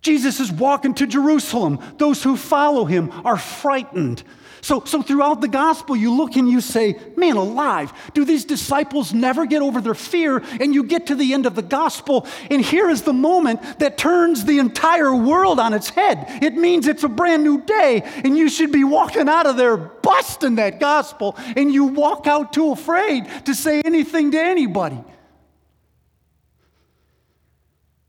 Jesus 0.00 0.38
is 0.38 0.52
walking 0.52 0.94
to 0.94 1.06
Jerusalem. 1.06 1.80
Those 1.96 2.22
who 2.22 2.36
follow 2.36 2.84
him 2.84 3.10
are 3.24 3.36
frightened. 3.36 4.22
So, 4.60 4.82
so 4.84 5.02
throughout 5.02 5.40
the 5.40 5.48
gospel, 5.48 5.96
you 5.96 6.12
look 6.12 6.36
and 6.36 6.48
you 6.48 6.60
say, 6.60 6.98
Man 7.16 7.36
alive, 7.36 7.92
do 8.14 8.24
these 8.24 8.44
disciples 8.44 9.12
never 9.12 9.46
get 9.46 9.62
over 9.62 9.80
their 9.80 9.94
fear? 9.94 10.42
And 10.60 10.74
you 10.74 10.84
get 10.84 11.06
to 11.08 11.14
the 11.14 11.32
end 11.32 11.46
of 11.46 11.54
the 11.54 11.62
gospel, 11.62 12.26
and 12.50 12.62
here 12.62 12.90
is 12.90 13.02
the 13.02 13.12
moment 13.12 13.78
that 13.78 13.98
turns 13.98 14.44
the 14.44 14.58
entire 14.58 15.14
world 15.14 15.60
on 15.60 15.74
its 15.74 15.90
head. 15.90 16.26
It 16.42 16.54
means 16.54 16.86
it's 16.86 17.04
a 17.04 17.08
brand 17.08 17.44
new 17.44 17.62
day, 17.62 18.02
and 18.24 18.36
you 18.36 18.48
should 18.48 18.72
be 18.72 18.84
walking 18.84 19.28
out 19.28 19.46
of 19.46 19.56
there 19.56 19.76
busting 19.76 20.56
that 20.56 20.80
gospel, 20.80 21.36
and 21.56 21.72
you 21.72 21.84
walk 21.84 22.26
out 22.26 22.52
too 22.52 22.72
afraid 22.72 23.26
to 23.46 23.54
say 23.54 23.80
anything 23.84 24.32
to 24.32 24.40
anybody. 24.40 25.02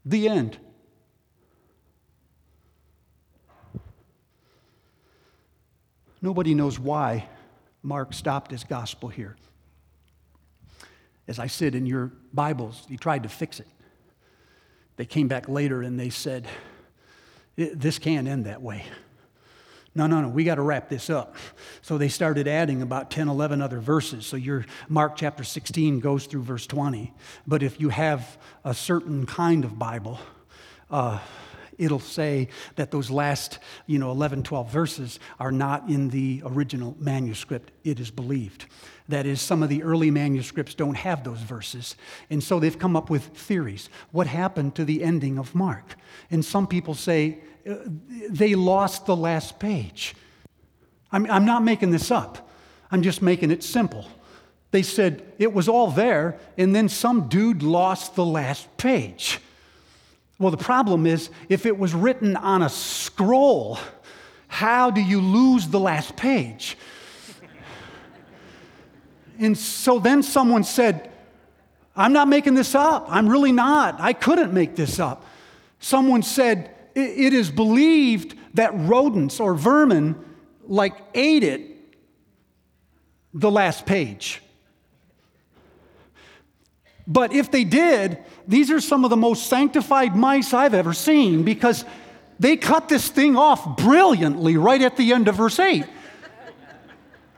The 0.06 0.28
end. 0.30 0.58
Nobody 6.30 6.54
knows 6.54 6.78
why 6.78 7.28
Mark 7.82 8.14
stopped 8.14 8.52
his 8.52 8.64
gospel 8.64 9.10
here. 9.10 9.36
As 11.28 11.40
I 11.40 11.48
said 11.48 11.74
in 11.74 11.88
your 11.88 12.12
Bibles, 12.32 12.86
he 12.88 12.98
tried 12.98 13.24
to 13.24 13.30
fix 13.30 13.60
it. 13.60 13.66
They 14.98 15.08
came 15.08 15.28
back 15.28 15.50
later 15.50 15.82
and 15.82 16.00
they 16.00 16.12
said, 16.12 16.48
This 17.56 17.98
can't 17.98 18.28
end 18.28 18.46
that 18.46 18.62
way. 18.62 18.86
No, 19.96 20.06
no, 20.06 20.22
no, 20.22 20.30
we 20.30 20.44
got 20.44 20.56
to 20.56 20.62
wrap 20.62 20.88
this 20.88 21.10
up. 21.10 21.36
So 21.82 21.98
they 21.98 22.10
started 22.10 22.48
adding 22.48 22.84
about 22.84 23.10
10, 23.10 23.28
11 23.28 23.60
other 23.60 23.80
verses. 23.80 24.28
So 24.28 24.38
your 24.38 24.68
Mark 24.88 25.16
chapter 25.16 25.44
16 25.44 26.00
goes 26.00 26.28
through 26.28 26.44
verse 26.44 26.68
20. 26.68 27.12
But 27.48 27.64
if 27.64 27.82
you 27.82 27.90
have 27.90 28.38
a 28.64 28.76
certain 28.76 29.26
kind 29.26 29.66
of 29.66 29.80
Bible, 29.80 30.20
uh, 30.92 31.22
it'll 31.80 32.00
say 32.00 32.50
that 32.76 32.92
those 32.92 33.10
last, 33.10 33.58
you 33.88 33.98
know, 33.98 34.12
11, 34.12 34.44
12 34.44 34.70
verses 34.70 35.20
are 35.40 35.52
not 35.52 35.90
in 35.90 36.10
the 36.10 36.44
original 36.46 36.96
manuscript. 37.00 37.72
It 37.84 38.00
is 38.00 38.12
believed. 38.12 38.66
That 39.08 39.26
is, 39.26 39.42
some 39.42 39.64
of 39.64 39.70
the 39.70 39.82
early 39.82 40.12
manuscripts 40.12 40.76
don't 40.76 40.96
have 40.96 41.24
those 41.24 41.40
verses. 41.40 41.96
And 42.30 42.44
so 42.44 42.60
they've 42.60 42.78
come 42.78 42.96
up 42.96 43.10
with 43.10 43.24
theories. 43.24 43.90
What 44.12 44.28
happened 44.28 44.76
to 44.76 44.86
the 44.86 45.04
ending 45.04 45.40
of 45.40 45.56
Mark? 45.56 45.96
And 46.30 46.46
some 46.46 46.68
people 46.68 46.94
say 46.94 47.40
uh, 47.68 47.76
they 48.30 48.54
lost 48.54 49.08
the 49.08 49.16
last 49.16 49.58
page. 49.58 50.16
I'm, 51.12 51.30
I'm 51.32 51.46
not 51.46 51.64
making 51.64 51.90
this 51.90 52.12
up, 52.12 52.50
I'm 52.92 53.02
just 53.02 53.22
making 53.22 53.52
it 53.52 53.64
simple. 53.64 54.08
They 54.72 54.84
said 54.84 55.24
it 55.40 55.52
was 55.52 55.68
all 55.68 55.90
there, 55.90 56.38
and 56.56 56.76
then 56.76 56.90
some 56.90 57.28
dude 57.28 57.64
lost 57.64 58.14
the 58.14 58.26
last 58.26 58.78
page. 58.78 59.40
Well, 60.40 60.52
the 60.52 60.58
problem 60.58 61.06
is 61.06 61.30
if 61.50 61.66
it 61.66 61.78
was 61.78 61.94
written 61.94 62.38
on 62.38 62.62
a 62.62 62.70
scroll, 62.70 63.78
how 64.48 64.90
do 64.90 65.02
you 65.02 65.22
lose 65.22 65.68
the 65.68 65.80
last 65.80 66.16
page? 66.16 66.78
and 69.38 69.58
so 69.58 70.00
then 70.00 70.24
someone 70.24 70.64
said, 70.64 71.12
I'm 71.96 72.14
not 72.14 72.30
making 72.30 72.56
this 72.56 72.74
up. 72.74 73.08
I'm 73.10 73.28
really 73.28 73.52
not. 73.52 74.00
I 74.00 74.14
couldn't 74.14 74.54
make 74.54 74.78
this 74.78 75.00
up. 75.00 75.26
Someone 75.80 76.24
said, 76.24 76.74
It 76.96 77.34
is 77.34 77.52
believed 77.52 78.38
that 78.54 78.72
rodents 78.74 79.42
or 79.42 79.54
vermin 79.54 80.16
like 80.64 80.94
ate 81.14 81.44
it 81.44 81.62
the 83.34 83.52
last 83.52 83.86
page. 83.86 84.42
But 87.10 87.34
if 87.34 87.50
they 87.50 87.64
did, 87.64 88.20
these 88.48 88.70
are 88.70 88.80
some 88.80 89.04
of 89.04 89.10
the 89.10 89.18
most 89.18 89.48
sanctified 89.48 90.16
mice 90.16 90.54
I've 90.54 90.76
ever 90.76 90.94
seen 90.94 91.44
because 91.44 91.84
they 92.38 92.56
cut 92.56 92.88
this 92.88 93.10
thing 93.10 93.36
off 93.36 93.78
brilliantly 93.78 94.58
right 94.58 94.82
at 94.82 94.96
the 94.96 95.12
end 95.12 95.28
of 95.28 95.36
verse 95.36 95.60
8. 95.60 95.86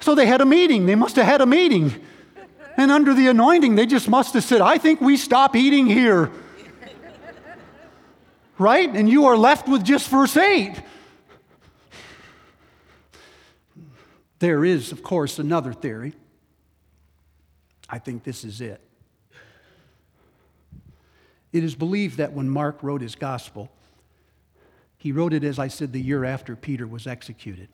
So 0.01 0.13
they 0.13 0.25
had 0.25 0.41
a 0.41 0.45
meeting. 0.45 0.87
They 0.87 0.95
must 0.95 1.15
have 1.15 1.25
had 1.25 1.39
a 1.39 1.45
meeting. 1.45 1.93
And 2.75 2.91
under 2.91 3.13
the 3.13 3.27
anointing, 3.27 3.75
they 3.75 3.85
just 3.85 4.09
must 4.09 4.33
have 4.33 4.43
said, 4.43 4.59
I 4.59 4.77
think 4.77 4.99
we 4.99 5.15
stop 5.15 5.55
eating 5.55 5.85
here. 5.85 6.29
Right? 8.57 8.89
And 8.93 9.09
you 9.09 9.25
are 9.25 9.37
left 9.37 9.69
with 9.69 9.85
just 9.85 10.09
verse 10.09 10.35
8. 10.35 10.75
There 14.39 14.65
is, 14.65 14.91
of 14.91 15.01
course, 15.01 15.39
another 15.39 15.71
theory. 15.71 16.13
I 17.89 17.99
think 17.99 18.23
this 18.23 18.43
is 18.43 18.59
it. 18.59 18.81
It 21.51 21.63
is 21.63 21.75
believed 21.75 22.17
that 22.17 22.33
when 22.33 22.49
Mark 22.49 22.81
wrote 22.81 23.01
his 23.01 23.15
gospel, 23.15 23.69
he 24.97 25.11
wrote 25.11 25.33
it, 25.33 25.43
as 25.43 25.59
I 25.59 25.67
said, 25.67 25.91
the 25.91 26.01
year 26.01 26.23
after 26.23 26.55
Peter 26.55 26.87
was 26.87 27.07
executed. 27.07 27.69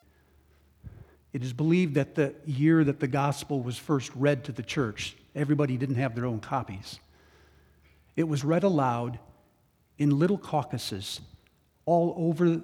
It 1.33 1.43
is 1.43 1.53
believed 1.53 1.95
that 1.95 2.15
the 2.15 2.33
year 2.45 2.83
that 2.83 2.99
the 2.99 3.07
gospel 3.07 3.61
was 3.61 3.77
first 3.77 4.11
read 4.15 4.43
to 4.45 4.51
the 4.51 4.63
church, 4.63 5.15
everybody 5.35 5.77
didn't 5.77 5.95
have 5.95 6.15
their 6.15 6.25
own 6.25 6.39
copies. 6.39 6.99
It 8.15 8.27
was 8.27 8.43
read 8.43 8.63
aloud 8.63 9.19
in 9.97 10.17
little 10.17 10.37
caucuses 10.37 11.21
all 11.85 12.15
over 12.17 12.61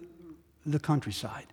the 0.66 0.80
countryside 0.80 1.48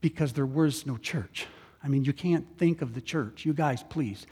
because 0.00 0.32
there 0.32 0.46
was 0.46 0.86
no 0.86 0.96
church. 0.96 1.46
I 1.82 1.88
mean, 1.88 2.04
you 2.04 2.12
can't 2.12 2.46
think 2.58 2.82
of 2.82 2.94
the 2.94 3.00
church. 3.00 3.44
You 3.44 3.52
guys, 3.52 3.82
please. 3.82 4.26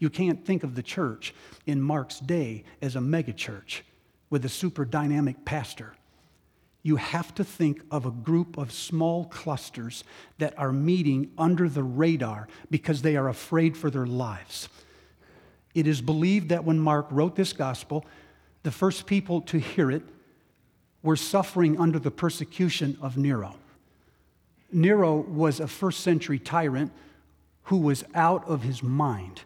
You 0.00 0.10
can't 0.10 0.44
think 0.44 0.64
of 0.64 0.74
the 0.74 0.82
church 0.82 1.32
in 1.66 1.80
Mark's 1.80 2.18
day 2.18 2.64
as 2.82 2.96
a 2.96 3.00
megachurch 3.00 3.82
with 4.30 4.44
a 4.44 4.48
super 4.48 4.84
dynamic 4.84 5.44
pastor. 5.44 5.94
You 6.82 6.96
have 6.96 7.34
to 7.34 7.44
think 7.44 7.82
of 7.90 8.06
a 8.06 8.10
group 8.10 8.56
of 8.56 8.72
small 8.72 9.26
clusters 9.26 10.02
that 10.38 10.58
are 10.58 10.72
meeting 10.72 11.30
under 11.36 11.68
the 11.68 11.82
radar 11.82 12.48
because 12.70 13.02
they 13.02 13.16
are 13.16 13.28
afraid 13.28 13.76
for 13.76 13.90
their 13.90 14.06
lives. 14.06 14.68
It 15.74 15.86
is 15.86 16.00
believed 16.00 16.48
that 16.48 16.64
when 16.64 16.80
Mark 16.80 17.06
wrote 17.10 17.36
this 17.36 17.52
gospel, 17.52 18.06
the 18.62 18.70
first 18.70 19.06
people 19.06 19.42
to 19.42 19.58
hear 19.58 19.90
it 19.90 20.02
were 21.02 21.16
suffering 21.16 21.78
under 21.78 21.98
the 21.98 22.10
persecution 22.10 22.96
of 23.02 23.18
Nero. 23.18 23.56
Nero 24.72 25.16
was 25.16 25.60
a 25.60 25.68
first 25.68 26.00
century 26.00 26.38
tyrant 26.38 26.92
who 27.64 27.76
was 27.76 28.04
out 28.14 28.48
of 28.48 28.62
his 28.62 28.82
mind. 28.82 29.42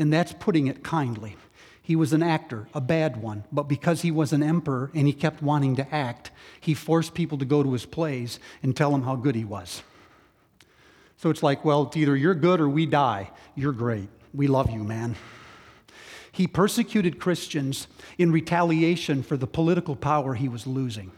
And 0.00 0.12
that's 0.12 0.32
putting 0.32 0.66
it 0.66 0.82
kindly. 0.82 1.36
He 1.82 1.94
was 1.94 2.12
an 2.12 2.22
actor, 2.22 2.68
a 2.72 2.80
bad 2.80 3.20
one, 3.20 3.44
but 3.52 3.64
because 3.64 4.02
he 4.02 4.10
was 4.10 4.32
an 4.32 4.42
emperor 4.42 4.90
and 4.94 5.06
he 5.06 5.12
kept 5.12 5.42
wanting 5.42 5.76
to 5.76 5.94
act, 5.94 6.30
he 6.60 6.72
forced 6.72 7.14
people 7.14 7.36
to 7.38 7.44
go 7.44 7.62
to 7.62 7.72
his 7.72 7.84
plays 7.84 8.40
and 8.62 8.74
tell 8.74 8.94
him 8.94 9.02
how 9.02 9.14
good 9.14 9.34
he 9.34 9.44
was. 9.44 9.82
So 11.18 11.28
it's 11.28 11.42
like, 11.42 11.64
well, 11.64 11.82
it's 11.82 11.96
either 11.96 12.16
you're 12.16 12.34
good 12.34 12.60
or 12.60 12.68
we 12.68 12.86
die. 12.86 13.30
You're 13.54 13.72
great. 13.72 14.08
We 14.32 14.46
love 14.46 14.70
you, 14.70 14.82
man. 14.82 15.16
He 16.32 16.46
persecuted 16.46 17.20
Christians 17.20 17.86
in 18.16 18.32
retaliation 18.32 19.22
for 19.22 19.36
the 19.36 19.46
political 19.46 19.96
power 19.96 20.34
he 20.34 20.48
was 20.48 20.66
losing. 20.66 21.12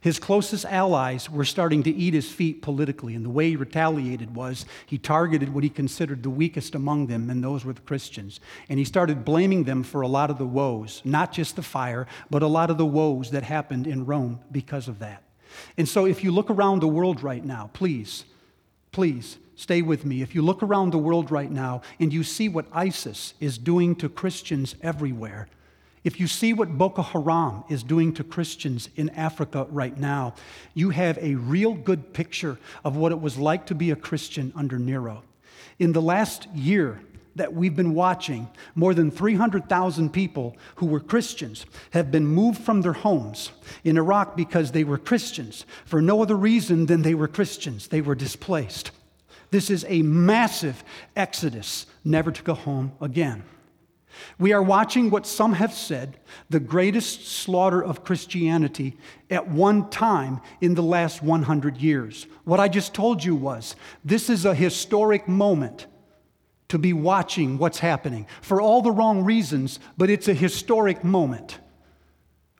His 0.00 0.18
closest 0.18 0.64
allies 0.66 1.30
were 1.30 1.44
starting 1.44 1.82
to 1.84 1.90
eat 1.90 2.14
his 2.14 2.30
feet 2.30 2.62
politically, 2.62 3.14
and 3.14 3.24
the 3.24 3.30
way 3.30 3.50
he 3.50 3.56
retaliated 3.56 4.34
was 4.34 4.66
he 4.84 4.98
targeted 4.98 5.52
what 5.52 5.64
he 5.64 5.70
considered 5.70 6.22
the 6.22 6.30
weakest 6.30 6.74
among 6.74 7.06
them, 7.06 7.30
and 7.30 7.42
those 7.42 7.64
were 7.64 7.72
the 7.72 7.80
Christians. 7.80 8.40
And 8.68 8.78
he 8.78 8.84
started 8.84 9.24
blaming 9.24 9.64
them 9.64 9.82
for 9.82 10.02
a 10.02 10.08
lot 10.08 10.30
of 10.30 10.38
the 10.38 10.46
woes, 10.46 11.02
not 11.04 11.32
just 11.32 11.56
the 11.56 11.62
fire, 11.62 12.06
but 12.30 12.42
a 12.42 12.46
lot 12.46 12.70
of 12.70 12.78
the 12.78 12.86
woes 12.86 13.30
that 13.30 13.42
happened 13.42 13.86
in 13.86 14.06
Rome 14.06 14.40
because 14.52 14.88
of 14.88 14.98
that. 14.98 15.22
And 15.76 15.88
so, 15.88 16.04
if 16.04 16.22
you 16.22 16.30
look 16.30 16.50
around 16.50 16.80
the 16.80 16.88
world 16.88 17.22
right 17.22 17.44
now, 17.44 17.70
please, 17.72 18.24
please 18.92 19.38
stay 19.54 19.82
with 19.82 20.04
me. 20.04 20.22
If 20.22 20.34
you 20.34 20.42
look 20.42 20.62
around 20.62 20.90
the 20.90 20.98
world 20.98 21.30
right 21.30 21.50
now 21.50 21.80
and 21.98 22.12
you 22.12 22.22
see 22.22 22.48
what 22.48 22.66
ISIS 22.72 23.34
is 23.40 23.58
doing 23.58 23.96
to 23.96 24.08
Christians 24.08 24.74
everywhere, 24.82 25.48
if 26.06 26.20
you 26.20 26.28
see 26.28 26.52
what 26.52 26.78
Boko 26.78 27.02
Haram 27.02 27.64
is 27.68 27.82
doing 27.82 28.14
to 28.14 28.22
Christians 28.22 28.90
in 28.94 29.10
Africa 29.10 29.66
right 29.70 29.98
now, 29.98 30.34
you 30.72 30.90
have 30.90 31.18
a 31.18 31.34
real 31.34 31.74
good 31.74 32.12
picture 32.12 32.58
of 32.84 32.94
what 32.96 33.10
it 33.10 33.20
was 33.20 33.36
like 33.36 33.66
to 33.66 33.74
be 33.74 33.90
a 33.90 33.96
Christian 33.96 34.52
under 34.54 34.78
Nero. 34.78 35.24
In 35.80 35.92
the 35.92 36.00
last 36.00 36.46
year, 36.54 37.00
that 37.34 37.52
we've 37.52 37.74
been 37.74 37.92
watching, 37.92 38.48
more 38.76 38.94
than 38.94 39.10
300,000 39.10 40.10
people 40.10 40.56
who 40.76 40.86
were 40.86 41.00
Christians 41.00 41.66
have 41.90 42.12
been 42.12 42.24
moved 42.24 42.62
from 42.62 42.82
their 42.82 42.92
homes 42.92 43.50
in 43.82 43.98
Iraq 43.98 44.36
because 44.36 44.70
they 44.70 44.84
were 44.84 44.98
Christians 44.98 45.66
for 45.84 46.00
no 46.00 46.22
other 46.22 46.36
reason 46.36 46.86
than 46.86 47.02
they 47.02 47.14
were 47.14 47.26
Christians. 47.26 47.88
They 47.88 48.00
were 48.00 48.14
displaced. 48.14 48.92
This 49.50 49.70
is 49.70 49.84
a 49.88 50.02
massive 50.02 50.84
exodus, 51.16 51.86
never 52.04 52.30
to 52.30 52.42
go 52.44 52.54
home 52.54 52.92
again. 53.00 53.42
We 54.38 54.52
are 54.52 54.62
watching 54.62 55.10
what 55.10 55.26
some 55.26 55.54
have 55.54 55.72
said 55.72 56.18
the 56.50 56.60
greatest 56.60 57.26
slaughter 57.26 57.82
of 57.82 58.04
Christianity 58.04 58.96
at 59.30 59.48
one 59.48 59.90
time 59.90 60.40
in 60.60 60.74
the 60.74 60.82
last 60.82 61.22
100 61.22 61.76
years. 61.78 62.26
What 62.44 62.60
I 62.60 62.68
just 62.68 62.94
told 62.94 63.24
you 63.24 63.34
was 63.34 63.76
this 64.04 64.28
is 64.28 64.44
a 64.44 64.54
historic 64.54 65.28
moment 65.28 65.86
to 66.68 66.78
be 66.78 66.92
watching 66.92 67.58
what's 67.58 67.78
happening 67.78 68.26
for 68.40 68.60
all 68.60 68.82
the 68.82 68.90
wrong 68.90 69.24
reasons, 69.24 69.78
but 69.96 70.10
it's 70.10 70.28
a 70.28 70.34
historic 70.34 71.04
moment. 71.04 71.58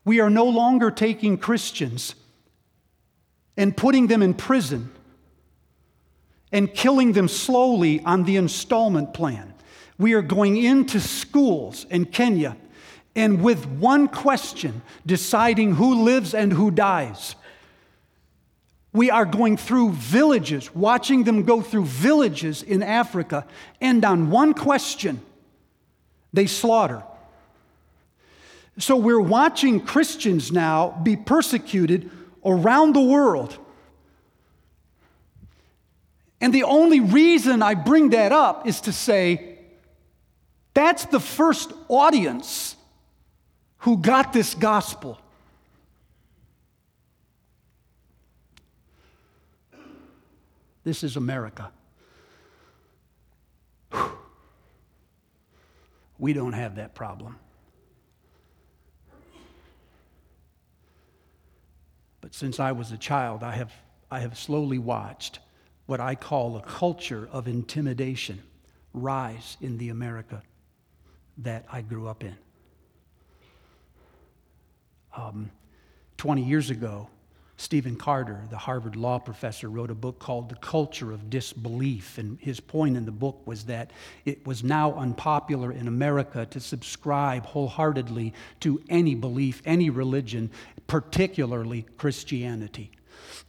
We 0.05 0.21
are 0.21 0.31
no 0.31 0.45
longer 0.45 0.90
taking 0.90 1.37
Christians 1.37 2.14
and 3.57 3.77
putting 3.77 4.07
them 4.07 4.23
in 4.23 4.35
prison 4.35 4.92
and 6.53 6.73
killing 6.73 7.12
them 7.12 7.29
slowly 7.29 8.01
on 8.03 8.25
the 8.25 8.37
installment 8.37 9.12
plan. 9.12 9.53
We 9.99 10.15
are 10.15 10.23
going 10.23 10.57
into 10.57 11.01
schools 11.01 11.87
in 11.89 12.07
Kenya 12.07 12.57
and 13.15 13.43
with 13.43 13.67
one 13.67 14.09
question 14.09 14.83
deciding 15.07 15.77
who 15.77 16.05
lives 16.05 16.35
and 16.35 16.53
who 16.53 16.71
dies. 16.71 17.35
We 18.93 19.11
are 19.11 19.25
going 19.25 19.57
through 19.57 19.93
villages, 19.93 20.75
watching 20.75 21.25
them 21.25 21.45
go 21.45 21.61
through 21.63 21.85
villages 21.85 22.63
in 22.63 22.83
Africa, 22.83 23.47
and 23.81 24.05
on 24.05 24.31
one 24.31 24.55
question, 24.55 25.21
they 26.33 26.47
slaughter. 26.47 27.03
So 28.79 28.97
we're 28.97 29.21
watching 29.21 29.81
Christians 29.81 30.53
now 30.53 30.99
be 31.03 31.17
persecuted 31.17 32.11
around 32.45 32.95
the 32.95 33.03
world. 33.03 33.57
And 36.41 36.53
the 36.53 36.65
only 36.65 37.01
reason 37.01 37.63
I 37.63 37.75
bring 37.75 38.11
that 38.11 38.33
up 38.33 38.67
is 38.67 38.83
to 38.83 38.93
say 38.93 39.56
that's 40.77 41.07
the 41.07 41.21
first 41.21 41.73
audience 41.89 42.77
who 43.79 43.97
got 43.97 44.35
this 44.35 44.53
gospel. 44.53 45.19
This 50.85 51.03
is 51.03 51.17
America. 51.17 51.73
We 56.19 56.35
don't 56.35 56.53
have 56.53 56.77
that 56.77 56.95
problem. 56.95 57.39
But 62.21 62.35
since 62.35 62.61
I 62.61 62.73
was 62.73 62.93
a 62.93 62.99
child, 62.99 63.43
I 63.43 63.53
have, 63.53 63.73
I 64.11 64.21
have 64.21 64.37
slowly 64.37 64.79
watched 64.79 65.39
what 65.87 66.01
I 66.01 66.17
call 66.17 66.59
a 66.59 66.61
culture 66.61 67.31
of 67.33 67.49
intimidation 67.49 68.43
rise 68.93 69.57
in 69.62 69.79
the 69.79 69.89
America 69.89 70.43
that 71.38 71.64
I 71.70 71.83
grew 71.83 72.09
up 72.09 72.25
in. 72.25 72.37
Um, 75.16 75.51
20 76.18 76.42
years 76.42 76.70
ago, 76.70 77.09
Stephen 77.59 77.96
Carter, 77.96 78.42
the 78.51 78.59
Harvard 78.59 78.96
law 78.96 79.18
professor, 79.18 79.70
wrote 79.70 79.90
a 79.90 79.94
book 79.94 80.18
called 80.18 80.51
The 80.51 80.57
Culture 80.57 81.11
of 81.11 81.31
Disbelief. 81.31 82.18
And 82.18 82.38
his 82.38 82.61
point 82.61 82.99
in 82.99 83.07
the 83.07 83.12
book 83.12 83.40
was 83.46 83.64
that 83.64 83.92
it 84.27 84.46
was 84.46 84.62
now 84.62 84.92
unpopular 84.94 85.72
in 85.72 85.88
America 85.88 86.44
to 86.46 86.61
subscribe 86.61 87.46
wholeheartedly 87.46 88.35
to 88.61 88.83
any 88.90 89.14
belief, 89.14 89.62
any 89.64 89.88
religion, 89.88 90.51
particularly 90.87 91.87
Christianity. 91.96 92.90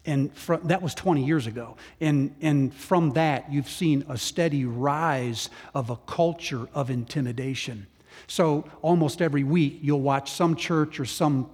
And 0.05 0.31
that 0.63 0.81
was 0.81 0.95
20 0.95 1.25
years 1.25 1.47
ago. 1.47 1.75
And, 1.99 2.35
and 2.41 2.73
from 2.73 3.11
that, 3.11 3.51
you've 3.51 3.69
seen 3.69 4.05
a 4.07 4.17
steady 4.17 4.65
rise 4.65 5.49
of 5.73 5.89
a 5.89 5.97
culture 5.97 6.67
of 6.73 6.89
intimidation. 6.89 7.87
So 8.25 8.69
almost 8.81 9.21
every 9.21 9.43
week, 9.43 9.79
you'll 9.81 10.01
watch 10.01 10.31
some 10.31 10.55
church 10.55 10.99
or 10.99 11.05
some 11.05 11.49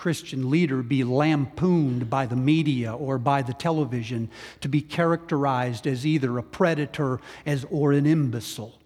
Christian 0.00 0.48
leader 0.48 0.82
be 0.82 1.04
lampooned 1.04 2.08
by 2.08 2.24
the 2.24 2.36
media 2.36 2.94
or 2.94 3.18
by 3.18 3.42
the 3.42 3.52
television 3.52 4.30
to 4.62 4.68
be 4.68 4.80
characterized 4.80 5.86
as 5.86 6.06
either 6.06 6.38
a 6.38 6.42
predator 6.42 7.20
as, 7.44 7.66
or 7.70 7.92
an 7.92 8.06
imbecile. 8.06 8.79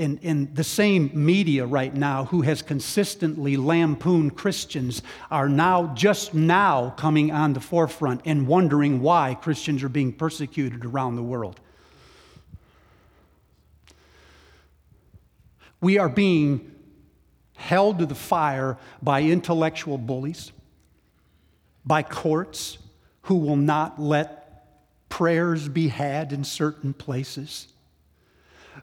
In, 0.00 0.16
in 0.22 0.54
the 0.54 0.64
same 0.64 1.10
media 1.12 1.66
right 1.66 1.94
now 1.94 2.24
who 2.24 2.40
has 2.40 2.62
consistently 2.62 3.58
lampooned 3.58 4.34
Christians 4.34 5.02
are 5.30 5.46
now, 5.46 5.92
just 5.94 6.32
now, 6.32 6.94
coming 6.96 7.30
on 7.30 7.52
the 7.52 7.60
forefront 7.60 8.22
and 8.24 8.46
wondering 8.46 9.02
why 9.02 9.34
Christians 9.34 9.82
are 9.82 9.90
being 9.90 10.14
persecuted 10.14 10.86
around 10.86 11.16
the 11.16 11.22
world. 11.22 11.60
We 15.82 15.98
are 15.98 16.08
being 16.08 16.74
held 17.56 17.98
to 17.98 18.06
the 18.06 18.14
fire 18.14 18.78
by 19.02 19.20
intellectual 19.20 19.98
bullies, 19.98 20.50
by 21.84 22.04
courts 22.04 22.78
who 23.24 23.34
will 23.34 23.56
not 23.56 24.00
let 24.00 24.64
prayers 25.10 25.68
be 25.68 25.88
had 25.88 26.32
in 26.32 26.42
certain 26.42 26.94
places, 26.94 27.68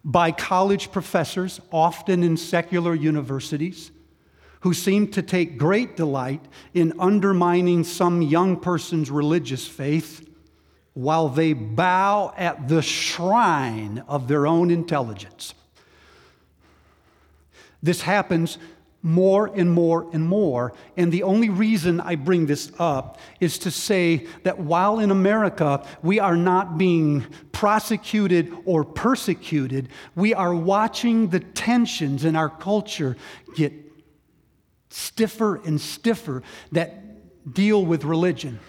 by 0.08 0.32
college 0.32 0.90
professors, 0.90 1.60
often 1.70 2.24
in 2.24 2.38
secular 2.38 2.96
universities, 2.96 3.92
who 4.62 4.74
seem 4.74 5.12
to 5.12 5.22
take 5.22 5.58
great 5.58 5.98
delight 5.98 6.40
in 6.74 6.94
undermining 6.98 7.84
some 7.84 8.22
young 8.22 8.58
person's 8.58 9.12
religious 9.12 9.68
faith 9.68 10.26
while 10.94 11.28
they 11.28 11.52
bow 11.52 12.34
at 12.38 12.70
the 12.70 12.82
shrine 12.82 14.02
of 14.08 14.30
their 14.30 14.48
own 14.48 14.72
intelligence. 14.72 15.54
This 17.84 18.00
happens 18.00 18.58
more 19.04 19.48
and 19.56 19.72
more 19.72 20.10
and 20.12 20.28
more. 20.28 20.74
And 20.98 21.12
the 21.12 21.24
only 21.24 21.50
reason 21.50 22.02
I 22.02 22.16
bring 22.16 22.46
this 22.48 22.72
up 22.80 23.20
is 23.40 23.58
to 23.60 23.72
say 23.72 24.26
that 24.44 24.60
while 24.60 25.00
in 25.00 25.12
America 25.12 25.86
we 26.02 26.20
are 26.20 26.36
not 26.36 26.78
being 26.78 27.26
prosecuted 27.52 28.52
or 28.66 28.84
persecuted, 28.84 29.90
we 30.16 30.34
are 30.34 30.54
watching 30.54 31.30
the 31.30 31.40
tensions 31.40 32.26
in 32.26 32.36
our 32.36 32.50
culture 32.50 33.16
get 33.56 33.74
stiffer 34.90 35.58
and 35.58 35.80
stiffer 35.80 36.42
that 36.72 37.54
deal 37.54 37.86
with 37.86 38.04
religion. 38.04 38.60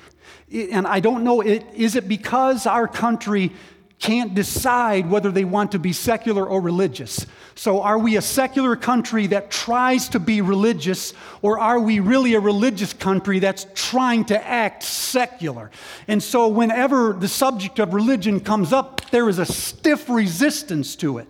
And 0.52 0.86
I 0.86 1.00
don't 1.00 1.24
know, 1.24 1.42
is 1.42 1.96
it 1.96 2.08
because 2.08 2.66
our 2.66 2.88
country 2.88 3.52
can't 3.98 4.32
decide 4.34 5.10
whether 5.10 5.30
they 5.32 5.44
want 5.44 5.72
to 5.72 5.78
be 5.78 5.92
secular 5.92 6.46
or 6.46 6.60
religious. 6.60 7.26
So, 7.56 7.82
are 7.82 7.98
we 7.98 8.16
a 8.16 8.22
secular 8.22 8.76
country 8.76 9.26
that 9.28 9.50
tries 9.50 10.08
to 10.10 10.20
be 10.20 10.40
religious, 10.40 11.14
or 11.42 11.58
are 11.58 11.80
we 11.80 11.98
really 11.98 12.34
a 12.34 12.40
religious 12.40 12.92
country 12.92 13.40
that's 13.40 13.66
trying 13.74 14.24
to 14.26 14.46
act 14.46 14.84
secular? 14.84 15.72
And 16.06 16.22
so, 16.22 16.46
whenever 16.46 17.12
the 17.12 17.26
subject 17.26 17.80
of 17.80 17.92
religion 17.92 18.38
comes 18.38 18.72
up, 18.72 19.10
there 19.10 19.28
is 19.28 19.40
a 19.40 19.46
stiff 19.46 20.08
resistance 20.08 20.94
to 20.96 21.18
it. 21.18 21.26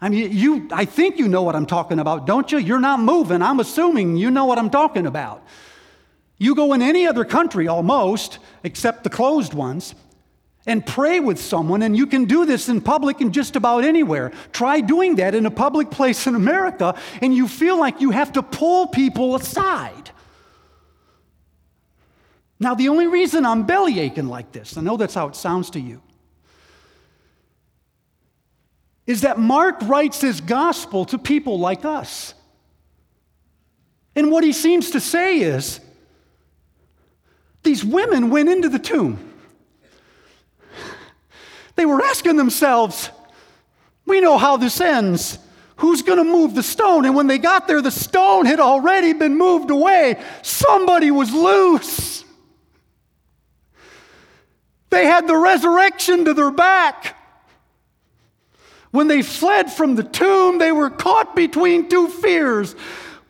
I 0.00 0.08
mean, 0.08 0.32
you, 0.32 0.68
I 0.72 0.84
think 0.84 1.18
you 1.18 1.28
know 1.28 1.42
what 1.42 1.56
I'm 1.56 1.66
talking 1.66 2.00
about, 2.00 2.26
don't 2.26 2.50
you? 2.52 2.58
You're 2.58 2.80
not 2.80 3.00
moving. 3.00 3.40
I'm 3.40 3.60
assuming 3.60 4.16
you 4.16 4.30
know 4.30 4.44
what 4.44 4.58
I'm 4.58 4.68
talking 4.68 5.06
about. 5.06 5.42
You 6.38 6.56
go 6.56 6.72
in 6.72 6.82
any 6.82 7.06
other 7.06 7.24
country 7.24 7.68
almost, 7.68 8.40
except 8.64 9.04
the 9.04 9.10
closed 9.10 9.54
ones, 9.54 9.94
and 10.66 10.86
pray 10.86 11.18
with 11.18 11.40
someone, 11.40 11.82
and 11.82 11.96
you 11.96 12.06
can 12.06 12.24
do 12.24 12.46
this 12.46 12.68
in 12.68 12.80
public 12.80 13.20
and 13.20 13.34
just 13.34 13.56
about 13.56 13.84
anywhere. 13.84 14.32
Try 14.52 14.80
doing 14.80 15.16
that 15.16 15.34
in 15.34 15.44
a 15.44 15.50
public 15.50 15.90
place 15.90 16.26
in 16.26 16.34
America, 16.34 16.96
and 17.20 17.34
you 17.34 17.48
feel 17.48 17.78
like 17.78 18.00
you 18.00 18.10
have 18.10 18.32
to 18.32 18.42
pull 18.42 18.86
people 18.86 19.34
aside. 19.34 20.10
Now, 22.60 22.74
the 22.74 22.90
only 22.90 23.08
reason 23.08 23.44
I'm 23.44 23.66
belly 23.66 23.98
aching 23.98 24.28
like 24.28 24.52
this, 24.52 24.76
I 24.76 24.82
know 24.82 24.96
that's 24.96 25.14
how 25.14 25.26
it 25.26 25.34
sounds 25.34 25.70
to 25.70 25.80
you, 25.80 26.00
is 29.04 29.22
that 29.22 29.36
Mark 29.36 29.82
writes 29.82 30.20
his 30.20 30.40
gospel 30.40 31.04
to 31.06 31.18
people 31.18 31.58
like 31.58 31.84
us. 31.84 32.34
And 34.14 34.30
what 34.30 34.44
he 34.44 34.52
seems 34.52 34.92
to 34.92 35.00
say 35.00 35.40
is 35.40 35.80
these 37.64 37.84
women 37.84 38.30
went 38.30 38.48
into 38.48 38.68
the 38.68 38.78
tomb. 38.78 39.31
They 41.82 41.86
were 41.86 42.04
asking 42.04 42.36
themselves, 42.36 43.10
we 44.06 44.20
know 44.20 44.38
how 44.38 44.56
this 44.56 44.80
ends. 44.80 45.36
Who's 45.78 46.02
going 46.02 46.18
to 46.18 46.24
move 46.24 46.54
the 46.54 46.62
stone? 46.62 47.04
And 47.06 47.16
when 47.16 47.26
they 47.26 47.38
got 47.38 47.66
there, 47.66 47.82
the 47.82 47.90
stone 47.90 48.46
had 48.46 48.60
already 48.60 49.14
been 49.14 49.36
moved 49.36 49.68
away. 49.68 50.22
Somebody 50.42 51.10
was 51.10 51.34
loose. 51.34 52.24
They 54.90 55.06
had 55.06 55.26
the 55.26 55.36
resurrection 55.36 56.26
to 56.26 56.34
their 56.34 56.52
back. 56.52 57.16
When 58.92 59.08
they 59.08 59.22
fled 59.22 59.72
from 59.72 59.96
the 59.96 60.04
tomb, 60.04 60.58
they 60.58 60.70
were 60.70 60.88
caught 60.88 61.34
between 61.34 61.88
two 61.88 62.06
fears. 62.06 62.76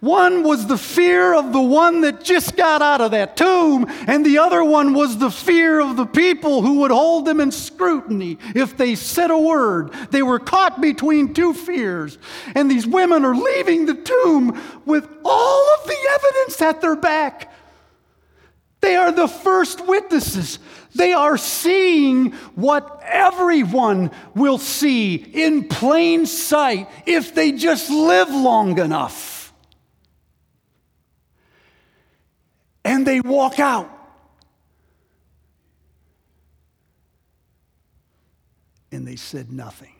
One 0.02 0.42
was 0.42 0.66
the 0.66 0.78
fear 0.78 1.32
of 1.32 1.52
the 1.52 1.62
one 1.62 2.00
that 2.00 2.24
just 2.24 2.56
got 2.56 2.82
out 2.82 3.00
of 3.00 3.12
that 3.12 3.36
tomb, 3.36 3.86
and 4.08 4.26
the 4.26 4.38
other 4.38 4.64
one 4.64 4.94
was 4.94 5.16
the 5.16 5.30
fear 5.30 5.78
of 5.78 5.94
the 5.94 6.06
people 6.06 6.60
who 6.60 6.80
would 6.80 6.90
hold 6.90 7.24
them 7.24 7.38
in 7.38 7.52
scrutiny 7.52 8.36
if 8.52 8.76
they 8.76 8.96
said 8.96 9.30
a 9.30 9.38
word. 9.38 9.92
They 10.10 10.24
were 10.24 10.40
caught 10.40 10.80
between 10.80 11.34
two 11.34 11.54
fears. 11.54 12.18
And 12.56 12.68
these 12.68 12.84
women 12.84 13.24
are 13.24 13.36
leaving 13.36 13.86
the 13.86 13.94
tomb 13.94 14.60
with 14.84 15.08
all 15.24 15.74
of 15.74 15.86
the 15.86 16.08
evidence 16.14 16.60
at 16.60 16.80
their 16.80 16.96
back. 16.96 17.52
They 18.80 18.96
are 18.96 19.12
the 19.12 19.28
first 19.28 19.86
witnesses. 19.86 20.58
They 20.96 21.12
are 21.12 21.36
seeing 21.36 22.32
what 22.56 23.00
everyone 23.04 24.10
will 24.34 24.58
see 24.58 25.14
in 25.14 25.68
plain 25.68 26.26
sight 26.26 26.88
if 27.06 27.36
they 27.36 27.52
just 27.52 27.88
live 27.88 28.30
long 28.30 28.80
enough. 28.80 29.31
And 32.84 33.06
they 33.06 33.20
walk 33.20 33.58
out. 33.58 33.90
And 38.90 39.06
they 39.06 39.16
said 39.16 39.50
nothing. 39.50 39.94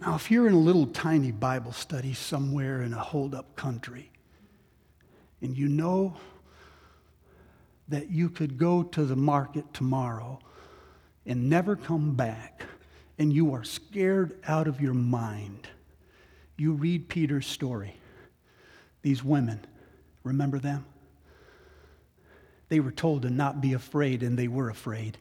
Now, 0.00 0.14
if 0.14 0.30
you're 0.30 0.46
in 0.46 0.54
a 0.54 0.58
little 0.58 0.86
tiny 0.86 1.32
Bible 1.32 1.72
study 1.72 2.14
somewhere 2.14 2.82
in 2.82 2.92
a 2.94 2.98
hold 2.98 3.34
up 3.34 3.56
country, 3.56 4.10
and 5.40 5.56
you 5.56 5.68
know 5.68 6.16
that 7.88 8.10
you 8.10 8.28
could 8.28 8.58
go 8.58 8.82
to 8.82 9.04
the 9.04 9.16
market 9.16 9.72
tomorrow 9.72 10.38
and 11.26 11.48
never 11.48 11.74
come 11.74 12.14
back, 12.14 12.62
and 13.18 13.32
you 13.32 13.52
are 13.54 13.64
scared 13.64 14.38
out 14.46 14.68
of 14.68 14.80
your 14.80 14.94
mind 14.94 15.68
you 16.58 16.72
read 16.72 17.08
Peter's 17.08 17.46
story. 17.46 17.94
These 19.02 19.22
women, 19.24 19.64
remember 20.24 20.58
them? 20.58 20.84
They 22.68 22.80
were 22.80 22.90
told 22.90 23.22
to 23.22 23.30
not 23.30 23.60
be 23.60 23.72
afraid, 23.72 24.22
and 24.22 24.38
they 24.38 24.48
were 24.48 24.68
afraid. 24.68 25.16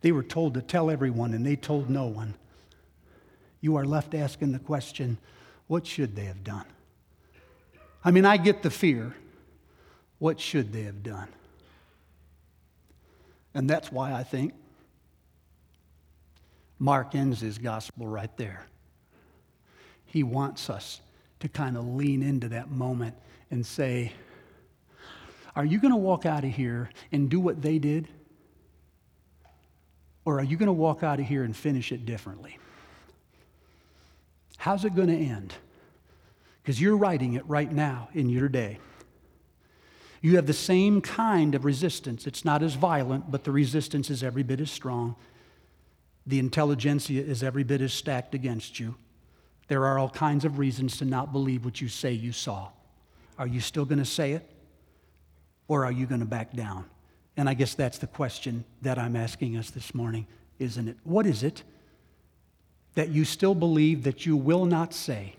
They 0.00 0.12
were 0.12 0.22
told 0.22 0.54
to 0.54 0.62
tell 0.62 0.90
everyone, 0.90 1.34
and 1.34 1.44
they 1.44 1.56
told 1.56 1.90
no 1.90 2.06
one. 2.06 2.34
You 3.60 3.76
are 3.76 3.84
left 3.84 4.14
asking 4.14 4.52
the 4.52 4.58
question 4.58 5.18
what 5.66 5.86
should 5.86 6.16
they 6.16 6.24
have 6.24 6.42
done? 6.42 6.64
I 8.04 8.10
mean, 8.10 8.24
I 8.24 8.38
get 8.38 8.62
the 8.62 8.70
fear. 8.70 9.14
What 10.18 10.40
should 10.40 10.72
they 10.72 10.82
have 10.82 11.02
done? 11.02 11.28
And 13.54 13.68
that's 13.68 13.92
why 13.92 14.12
I 14.12 14.22
think 14.22 14.54
Mark 16.78 17.14
ends 17.14 17.40
his 17.40 17.58
gospel 17.58 18.06
right 18.06 18.34
there. 18.36 18.66
He 20.08 20.22
wants 20.22 20.70
us 20.70 21.00
to 21.40 21.48
kind 21.48 21.76
of 21.76 21.86
lean 21.86 22.22
into 22.22 22.48
that 22.48 22.70
moment 22.70 23.14
and 23.50 23.64
say, 23.64 24.12
Are 25.54 25.64
you 25.64 25.78
going 25.78 25.92
to 25.92 25.98
walk 25.98 26.26
out 26.26 26.44
of 26.44 26.50
here 26.50 26.90
and 27.12 27.28
do 27.28 27.38
what 27.38 27.62
they 27.62 27.78
did? 27.78 28.08
Or 30.24 30.40
are 30.40 30.44
you 30.44 30.56
going 30.56 30.66
to 30.66 30.72
walk 30.72 31.02
out 31.02 31.20
of 31.20 31.26
here 31.26 31.44
and 31.44 31.56
finish 31.56 31.92
it 31.92 32.04
differently? 32.04 32.58
How's 34.56 34.84
it 34.84 34.94
going 34.94 35.08
to 35.08 35.16
end? 35.16 35.54
Because 36.62 36.80
you're 36.80 36.96
writing 36.96 37.34
it 37.34 37.46
right 37.46 37.70
now 37.70 38.08
in 38.12 38.28
your 38.28 38.48
day. 38.48 38.78
You 40.20 40.36
have 40.36 40.46
the 40.46 40.52
same 40.52 41.00
kind 41.00 41.54
of 41.54 41.64
resistance. 41.64 42.26
It's 42.26 42.44
not 42.44 42.62
as 42.62 42.74
violent, 42.74 43.30
but 43.30 43.44
the 43.44 43.52
resistance 43.52 44.10
is 44.10 44.22
every 44.22 44.42
bit 44.42 44.60
as 44.60 44.70
strong. 44.70 45.16
The 46.26 46.38
intelligentsia 46.38 47.22
is 47.22 47.42
every 47.42 47.62
bit 47.62 47.80
as 47.80 47.92
stacked 47.92 48.34
against 48.34 48.80
you. 48.80 48.96
There 49.68 49.84
are 49.84 49.98
all 49.98 50.08
kinds 50.08 50.44
of 50.44 50.58
reasons 50.58 50.96
to 50.98 51.04
not 51.04 51.32
believe 51.32 51.64
what 51.64 51.80
you 51.80 51.88
say 51.88 52.12
you 52.12 52.32
saw. 52.32 52.68
Are 53.38 53.46
you 53.46 53.60
still 53.60 53.84
going 53.84 53.98
to 53.98 54.04
say 54.04 54.32
it? 54.32 54.50
Or 55.68 55.84
are 55.84 55.92
you 55.92 56.06
going 56.06 56.20
to 56.20 56.26
back 56.26 56.54
down? 56.54 56.86
And 57.36 57.48
I 57.48 57.54
guess 57.54 57.74
that's 57.74 57.98
the 57.98 58.06
question 58.06 58.64
that 58.82 58.98
I'm 58.98 59.14
asking 59.14 59.56
us 59.56 59.70
this 59.70 59.94
morning, 59.94 60.26
isn't 60.58 60.88
it? 60.88 60.96
What 61.04 61.26
is 61.26 61.42
it 61.42 61.62
that 62.94 63.10
you 63.10 63.24
still 63.24 63.54
believe 63.54 64.02
that 64.02 64.26
you 64.26 64.36
will 64.36 64.64
not 64.64 64.92
say 64.92 65.34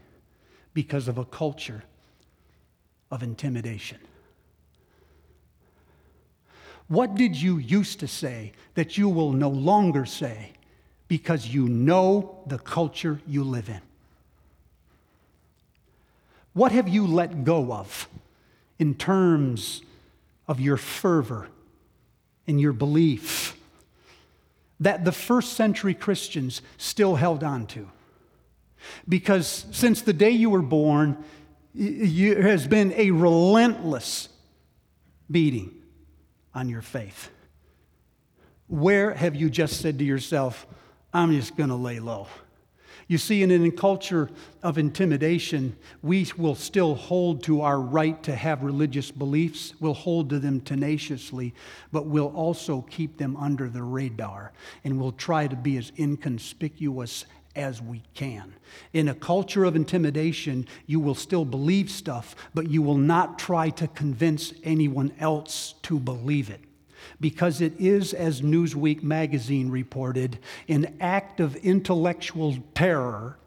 because 0.73 1.07
of 1.07 1.17
a 1.17 1.25
culture 1.25 1.83
of 3.11 3.23
intimidation? 3.23 3.97
What 6.87 7.15
did 7.15 7.35
you 7.35 7.57
used 7.57 7.99
to 7.99 8.07
say 8.07 8.53
that 8.75 8.97
you 8.97 9.09
will 9.09 9.31
no 9.31 9.49
longer 9.49 10.05
say 10.05 10.53
because 11.07 11.47
you 11.47 11.67
know 11.67 12.39
the 12.47 12.59
culture 12.59 13.19
you 13.27 13.43
live 13.43 13.69
in? 13.69 13.81
What 16.53 16.71
have 16.71 16.87
you 16.87 17.05
let 17.05 17.43
go 17.43 17.71
of 17.71 18.09
in 18.77 18.95
terms 18.95 19.81
of 20.47 20.59
your 20.59 20.77
fervor 20.77 21.47
and 22.47 22.59
your 22.59 22.73
belief 22.73 23.55
that 24.79 25.05
the 25.05 25.11
first 25.11 25.53
century 25.53 25.93
Christians 25.93 26.61
still 26.77 27.15
held 27.15 27.43
on 27.43 27.67
to? 27.67 27.89
Because 29.07 29.65
since 29.71 30.01
the 30.01 30.13
day 30.13 30.31
you 30.31 30.49
were 30.49 30.61
born, 30.61 31.23
there 31.73 32.41
has 32.43 32.67
been 32.67 32.93
a 32.93 33.11
relentless 33.11 34.29
beating 35.29 35.75
on 36.53 36.69
your 36.69 36.81
faith. 36.81 37.29
Where 38.67 39.13
have 39.13 39.35
you 39.35 39.49
just 39.49 39.81
said 39.81 39.99
to 39.99 40.05
yourself, 40.05 40.65
I'm 41.13 41.31
just 41.33 41.55
going 41.55 41.69
to 41.69 41.75
lay 41.75 41.99
low? 41.99 42.27
You 43.07 43.17
see, 43.17 43.43
in 43.43 43.51
a 43.51 43.71
culture 43.71 44.29
of 44.61 44.77
intimidation, 44.77 45.75
we 46.01 46.27
will 46.37 46.55
still 46.55 46.95
hold 46.95 47.43
to 47.43 47.61
our 47.61 47.79
right 47.79 48.21
to 48.23 48.35
have 48.35 48.63
religious 48.63 49.11
beliefs. 49.11 49.73
We'll 49.79 49.93
hold 49.93 50.29
to 50.29 50.39
them 50.39 50.61
tenaciously, 50.61 51.53
but 51.91 52.05
we'll 52.05 52.35
also 52.35 52.81
keep 52.81 53.17
them 53.17 53.35
under 53.37 53.69
the 53.69 53.83
radar 53.83 54.51
and 54.83 54.99
we'll 54.99 55.11
try 55.11 55.47
to 55.47 55.55
be 55.55 55.77
as 55.77 55.91
inconspicuous 55.97 57.25
as 57.55 57.81
we 57.81 58.03
can. 58.13 58.53
In 58.93 59.07
a 59.07 59.15
culture 59.15 59.65
of 59.65 59.75
intimidation, 59.75 60.67
you 60.85 60.99
will 60.99 61.15
still 61.15 61.45
believe 61.45 61.89
stuff, 61.89 62.35
but 62.53 62.69
you 62.69 62.81
will 62.81 62.97
not 62.97 63.39
try 63.39 63.69
to 63.71 63.87
convince 63.87 64.53
anyone 64.63 65.11
else 65.19 65.73
to 65.83 65.99
believe 65.99 66.49
it 66.49 66.61
because 67.19 67.61
it 67.61 67.73
is, 67.79 68.13
as 68.13 68.41
Newsweek 68.41 69.03
magazine 69.03 69.69
reported, 69.69 70.39
an 70.67 70.95
act 70.99 71.39
of 71.39 71.55
intellectual 71.57 72.57
terror 72.73 73.37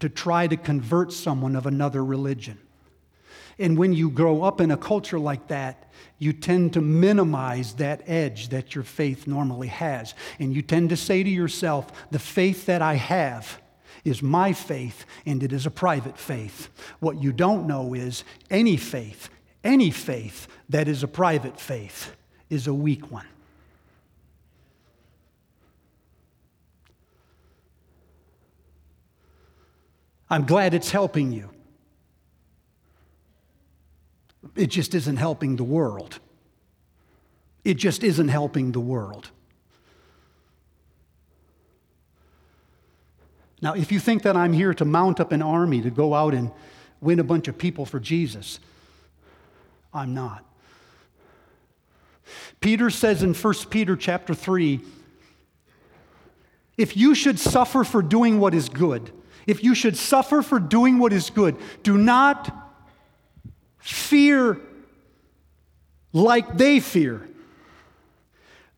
to 0.00 0.08
try 0.08 0.46
to 0.46 0.56
convert 0.56 1.12
someone 1.12 1.54
of 1.54 1.66
another 1.66 2.04
religion. 2.04 2.58
And 3.58 3.76
when 3.76 3.92
you 3.92 4.10
grow 4.10 4.42
up 4.42 4.60
in 4.60 4.70
a 4.70 4.76
culture 4.76 5.18
like 5.18 5.48
that, 5.48 5.92
you 6.18 6.32
tend 6.32 6.72
to 6.72 6.80
minimize 6.80 7.74
that 7.74 8.02
edge 8.06 8.48
that 8.48 8.74
your 8.74 8.84
faith 8.84 9.26
normally 9.26 9.68
has. 9.68 10.14
And 10.38 10.54
you 10.54 10.62
tend 10.62 10.88
to 10.90 10.96
say 10.96 11.22
to 11.22 11.28
yourself, 11.28 11.86
the 12.10 12.18
faith 12.18 12.66
that 12.66 12.80
I 12.80 12.94
have 12.94 13.60
is 14.02 14.22
my 14.22 14.54
faith, 14.54 15.04
and 15.26 15.42
it 15.42 15.52
is 15.52 15.66
a 15.66 15.70
private 15.70 16.16
faith. 16.16 16.70
What 17.00 17.22
you 17.22 17.32
don't 17.32 17.66
know 17.66 17.92
is 17.92 18.24
any 18.50 18.78
faith, 18.78 19.28
any 19.62 19.90
faith 19.90 20.48
that 20.70 20.88
is 20.88 21.02
a 21.02 21.08
private 21.08 21.60
faith 21.60 22.16
is 22.50 22.66
a 22.66 22.74
weak 22.74 23.10
one. 23.10 23.26
I'm 30.28 30.44
glad 30.44 30.74
it's 30.74 30.90
helping 30.90 31.32
you. 31.32 31.50
It 34.54 34.66
just 34.66 34.94
isn't 34.94 35.16
helping 35.16 35.56
the 35.56 35.64
world. 35.64 36.18
It 37.64 37.74
just 37.74 38.04
isn't 38.04 38.28
helping 38.28 38.72
the 38.72 38.80
world. 38.80 39.30
Now, 43.62 43.74
if 43.74 43.92
you 43.92 44.00
think 44.00 44.22
that 44.22 44.36
I'm 44.36 44.52
here 44.52 44.72
to 44.74 44.84
mount 44.84 45.20
up 45.20 45.32
an 45.32 45.42
army 45.42 45.82
to 45.82 45.90
go 45.90 46.14
out 46.14 46.32
and 46.32 46.50
win 47.00 47.18
a 47.18 47.24
bunch 47.24 47.46
of 47.48 47.58
people 47.58 47.84
for 47.84 48.00
Jesus, 48.00 48.58
I'm 49.92 50.14
not. 50.14 50.44
Peter 52.60 52.90
says 52.90 53.22
in 53.22 53.34
1 53.34 53.54
Peter 53.70 53.96
chapter 53.96 54.34
3 54.34 54.80
if 56.76 56.96
you 56.96 57.14
should 57.14 57.38
suffer 57.38 57.84
for 57.84 58.00
doing 58.00 58.40
what 58.40 58.54
is 58.54 58.70
good, 58.70 59.12
if 59.46 59.62
you 59.62 59.74
should 59.74 59.98
suffer 59.98 60.40
for 60.40 60.58
doing 60.58 60.98
what 60.98 61.12
is 61.12 61.28
good, 61.28 61.56
do 61.82 61.98
not 61.98 62.56
fear 63.78 64.58
like 66.12 66.56
they 66.56 66.80
fear. 66.80 67.28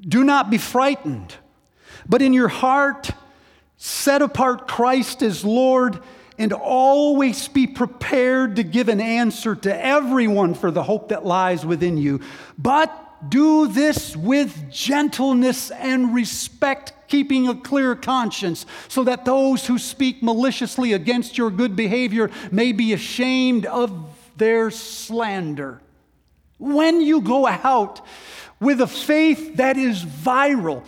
Do 0.01 0.25
not 0.25 0.51
be 0.51 0.59
frightened, 0.59 1.35
but 2.09 2.23
in 2.23 2.33
your 2.33 2.49
heart, 2.49 3.13
set 3.77 4.21
apart 4.21 4.67
Christ 4.67 5.23
as 5.23 5.45
Lord 5.45 6.01
and 6.39 6.53
always 6.53 7.47
be 7.47 7.69
prepared 7.69 8.57
to 8.57 8.65
give 8.65 8.89
an 8.89 9.01
answer 9.01 9.55
to 9.55 9.85
everyone 9.85 10.55
for 10.55 10.73
the 10.73 10.83
hope 10.83 11.11
that 11.11 11.25
lies 11.25 11.65
within 11.65 11.97
you. 11.97 12.21
But 12.59 13.02
do 13.29 13.69
this 13.69 14.17
with 14.17 14.71
gentleness 14.71 15.71
and 15.71 16.15
respect, 16.15 16.93
keeping 17.09 17.49
a 17.49 17.55
clear 17.55 17.95
conscience, 17.95 18.67
so 18.89 19.05
that 19.05 19.25
those 19.25 19.67
who 19.67 19.79
speak 19.79 20.23
maliciously 20.23 20.93
against 20.93 21.39
your 21.39 21.51
good 21.51 21.77
behavior 21.77 22.31
may 22.51 22.73
be 22.73 22.93
ashamed 22.93 23.67
of 23.67 23.93
their 24.37 24.71
slander. 24.71 25.81
When 26.59 27.01
you 27.01 27.21
go 27.21 27.47
out 27.47 28.01
with 28.61 28.81
a 28.81 28.87
faith 28.87 29.57
that 29.57 29.77
is 29.77 30.05
viral, 30.05 30.85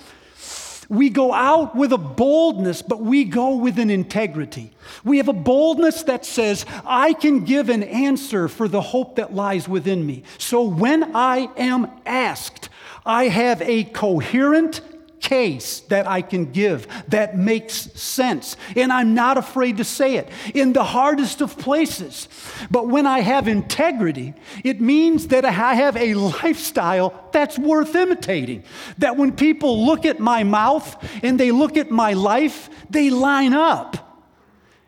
we 0.89 1.11
go 1.11 1.33
out 1.33 1.75
with 1.75 1.93
a 1.93 1.99
boldness, 1.99 2.83
but 2.83 3.01
we 3.01 3.25
go 3.25 3.57
with 3.57 3.79
an 3.79 3.91
integrity. 3.91 4.73
We 5.05 5.19
have 5.19 5.29
a 5.29 5.33
boldness 5.33 6.03
that 6.05 6.25
says, 6.25 6.67
I 6.85 7.13
can 7.13 7.45
give 7.45 7.69
an 7.69 7.83
answer 7.83 8.49
for 8.49 8.69
the 8.69 8.81
hope 8.81 9.17
that 9.17 9.35
lies 9.35 9.69
within 9.69 10.07
me. 10.07 10.25
So 10.39 10.63
when 10.63 11.15
I 11.17 11.49
am 11.57 11.91
asked, 12.07 12.69
I 13.07 13.29
have 13.29 13.61
a 13.63 13.85
coherent 13.85 14.81
case 15.25 15.81
that 15.89 16.07
I 16.07 16.21
can 16.21 16.53
give 16.53 16.87
that 17.09 17.37
makes 17.37 17.75
sense. 17.75 18.57
And 18.77 18.93
I'm 18.93 19.15
not 19.15 19.39
afraid 19.39 19.79
to 19.79 19.85
say 19.85 20.17
it 20.17 20.29
in 20.55 20.75
the 20.75 20.85
hardest 20.85 21.41
of 21.41 21.59
places. 21.59 22.29
But 22.71 22.89
when 22.89 23.07
I 23.07 23.21
have 23.21 23.49
integrity, 23.49 24.35
it 24.63 24.83
means 24.83 25.29
that 25.29 25.47
I 25.47 25.75
have 25.75 25.97
a 25.97 26.15
lifestyle 26.15 27.29
that's 27.33 27.59
worth 27.59 27.95
imitating. 27.95 28.65
That 28.99 29.17
when 29.17 29.33
people 29.33 29.87
look 29.87 30.05
at 30.05 30.21
my 30.21 30.45
mouth 30.45 30.95
and 31.25 31.41
they 31.41 31.51
look 31.51 31.79
at 31.79 31.91
my 31.91 32.13
life, 32.13 32.69
they 32.91 33.09
line 33.09 33.55
up. 33.55 33.97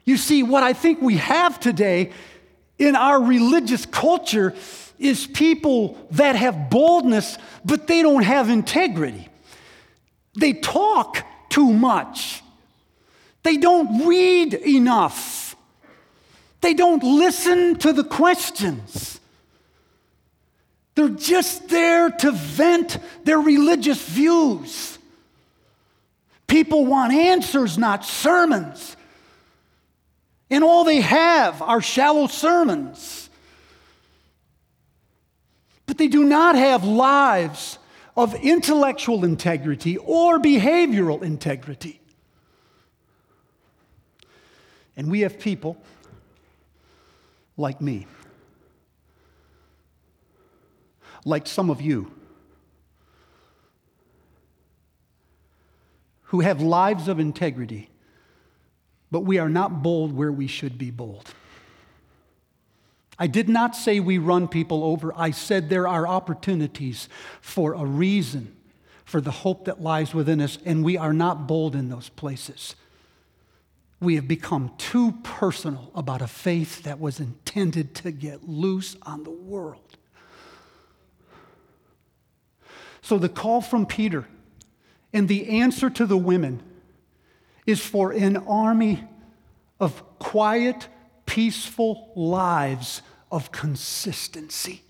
You 0.05 0.19
see, 0.19 0.43
what 0.43 0.63
I 0.63 0.75
think 0.75 1.01
we 1.01 1.17
have 1.17 1.59
today 1.59 2.13
in 2.79 2.95
our 2.95 3.23
religious 3.23 3.87
culture 3.87 4.55
is 4.99 5.27
people 5.27 5.99
that 6.11 6.37
have 6.37 6.69
boldness, 6.69 7.39
but 7.65 7.87
they 7.87 8.03
don't 8.03 8.23
have 8.23 8.51
integrity. 8.51 9.29
They 10.37 10.53
talk 10.53 11.25
too 11.49 11.73
much. 11.73 12.43
They 13.43 13.57
don't 13.57 14.07
read 14.07 14.55
enough. 14.55 15.57
They 16.61 16.75
don't 16.75 17.03
listen 17.03 17.77
to 17.77 17.93
the 17.93 18.05
questions. 18.05 19.21
They're 20.95 21.09
just 21.09 21.69
there 21.69 22.11
to 22.11 22.33
vent 22.33 22.99
their 23.25 23.39
religious 23.39 24.03
views. 24.09 24.99
People 26.47 26.87
want 26.87 27.13
answers, 27.13 27.77
not 27.77 28.05
sermons. 28.05 28.97
And 30.51 30.65
all 30.65 30.85
they 30.85 31.01
have 31.01 31.61
are 31.61 31.81
shallow 31.81 32.27
sermons. 32.29 33.29
But 35.87 35.99
they 35.99 36.09
do 36.09 36.25
not 36.25 36.57
have 36.57 36.85
lives 36.85 37.79
of 38.17 38.35
intellectual 38.37 39.25
integrity 39.25 39.99
or 39.99 40.39
behavioral 40.39 41.23
integrity. 41.23 42.01
And 44.97 45.11
we 45.11 45.21
have 45.21 45.39
people 45.39 45.77
like 47.59 47.81
me, 47.81 48.07
like 51.25 51.47
some 51.47 51.69
of 51.69 51.83
you, 51.83 52.11
who 56.31 56.41
have 56.41 56.61
lives 56.61 57.09
of 57.09 57.21
integrity, 57.21 57.91
but 59.11 59.21
we 59.21 59.39
are 59.39 59.49
not 59.49 59.83
bold 59.83 60.13
where 60.13 60.33
we 60.33 60.47
should 60.47 60.79
be 60.79 60.91
bold. 60.91 61.33
I 63.19 63.27
did 63.27 63.49
not 63.49 63.75
say 63.75 63.99
we 63.99 64.19
run 64.19 64.47
people 64.47 64.85
over. 64.85 65.13
I 65.17 65.31
said 65.31 65.69
there 65.69 65.89
are 65.89 66.07
opportunities 66.07 67.09
for 67.41 67.75
a 67.75 67.85
reason 67.85 68.55
for 69.05 69.21
the 69.21 69.31
hope 69.31 69.65
that 69.67 69.81
lies 69.81 70.13
within 70.13 70.41
us, 70.41 70.59
and 70.65 70.85
we 70.85 70.97
are 70.97 71.13
not 71.13 71.47
bold 71.47 71.75
in 71.75 71.89
those 71.89 72.09
places. 72.11 72.75
We 74.01 74.17
have 74.17 74.29
become 74.29 74.73
too 74.77 75.13
personal 75.23 75.91
about 75.95 76.21
a 76.21 76.27
faith 76.27 76.83
that 76.83 77.01
was 77.01 77.21
intended 77.21 77.95
to 77.97 78.11
get 78.11 78.47
loose 78.49 78.97
on 79.03 79.23
the 79.23 79.31
world. 79.31 79.97
So, 83.01 83.17
the 83.17 83.29
call 83.29 83.61
from 83.61 83.87
Peter 83.87 84.27
and 85.13 85.29
the 85.29 85.61
answer 85.61 85.89
to 85.89 86.05
the 86.05 86.19
women 86.19 86.63
is 87.65 87.81
for 87.81 88.13
an 88.13 88.37
army 88.37 89.05
of 89.79 90.03
quiet, 90.19 90.89
peaceful 91.37 92.11
lives 92.17 93.03
of 93.31 93.53
consistency 93.53 94.81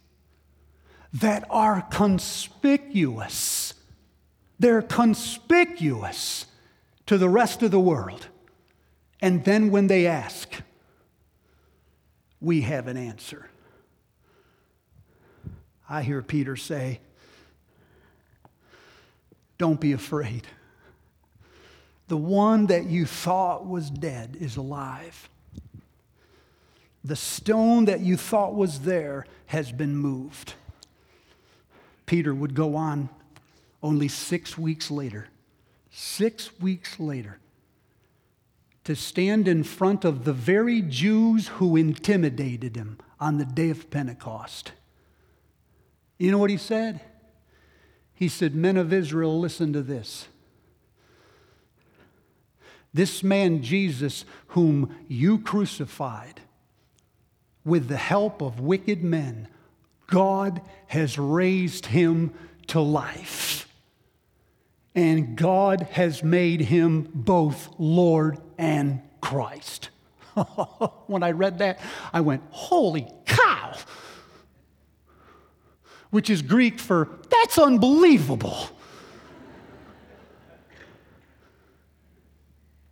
that 1.12 1.44
are 1.50 1.82
conspicuous. 1.90 3.74
They're 4.56 4.80
conspicuous 4.80 6.46
to 7.06 7.18
the 7.18 7.28
rest 7.28 7.64
of 7.64 7.72
the 7.72 7.80
world. 7.80 8.28
And 9.20 9.44
then 9.44 9.72
when 9.72 9.88
they 9.88 10.06
ask, 10.06 10.48
we 12.40 12.60
have 12.60 12.86
an 12.86 12.96
answer. 12.96 13.50
I 15.88 16.04
hear 16.04 16.22
Peter 16.22 16.54
say, 16.54 17.00
Don't 19.58 19.80
be 19.80 19.90
afraid. 19.90 20.46
The 22.06 22.16
one 22.16 22.66
that 22.66 22.86
you 22.86 23.04
thought 23.04 23.66
was 23.66 23.90
dead 23.90 24.36
is 24.38 24.56
alive. 24.56 25.28
The 27.06 27.14
stone 27.14 27.84
that 27.84 28.00
you 28.00 28.16
thought 28.16 28.56
was 28.56 28.80
there 28.80 29.26
has 29.46 29.70
been 29.70 29.94
moved. 29.96 30.54
Peter 32.04 32.34
would 32.34 32.52
go 32.56 32.74
on 32.74 33.08
only 33.80 34.08
six 34.08 34.58
weeks 34.58 34.90
later, 34.90 35.28
six 35.88 36.58
weeks 36.58 36.98
later, 36.98 37.38
to 38.82 38.96
stand 38.96 39.46
in 39.46 39.62
front 39.62 40.04
of 40.04 40.24
the 40.24 40.32
very 40.32 40.82
Jews 40.82 41.46
who 41.46 41.76
intimidated 41.76 42.74
him 42.74 42.98
on 43.20 43.38
the 43.38 43.44
day 43.44 43.70
of 43.70 43.88
Pentecost. 43.88 44.72
You 46.18 46.32
know 46.32 46.38
what 46.38 46.50
he 46.50 46.56
said? 46.56 47.00
He 48.14 48.26
said, 48.26 48.56
Men 48.56 48.76
of 48.76 48.92
Israel, 48.92 49.38
listen 49.38 49.72
to 49.74 49.82
this. 49.82 50.26
This 52.92 53.22
man, 53.22 53.62
Jesus, 53.62 54.24
whom 54.48 54.92
you 55.06 55.38
crucified, 55.38 56.40
with 57.66 57.88
the 57.88 57.96
help 57.96 58.40
of 58.40 58.60
wicked 58.60 59.02
men, 59.02 59.48
God 60.06 60.62
has 60.86 61.18
raised 61.18 61.86
him 61.86 62.32
to 62.68 62.80
life. 62.80 63.68
And 64.94 65.36
God 65.36 65.82
has 65.92 66.22
made 66.22 66.60
him 66.60 67.10
both 67.12 67.68
Lord 67.76 68.38
and 68.56 69.02
Christ. 69.20 69.90
when 71.06 71.22
I 71.22 71.32
read 71.32 71.58
that, 71.58 71.80
I 72.12 72.20
went, 72.20 72.44
Holy 72.50 73.08
cow! 73.26 73.74
Which 76.10 76.30
is 76.30 76.40
Greek 76.40 76.78
for, 76.78 77.08
that's 77.28 77.58
unbelievable. 77.58 78.56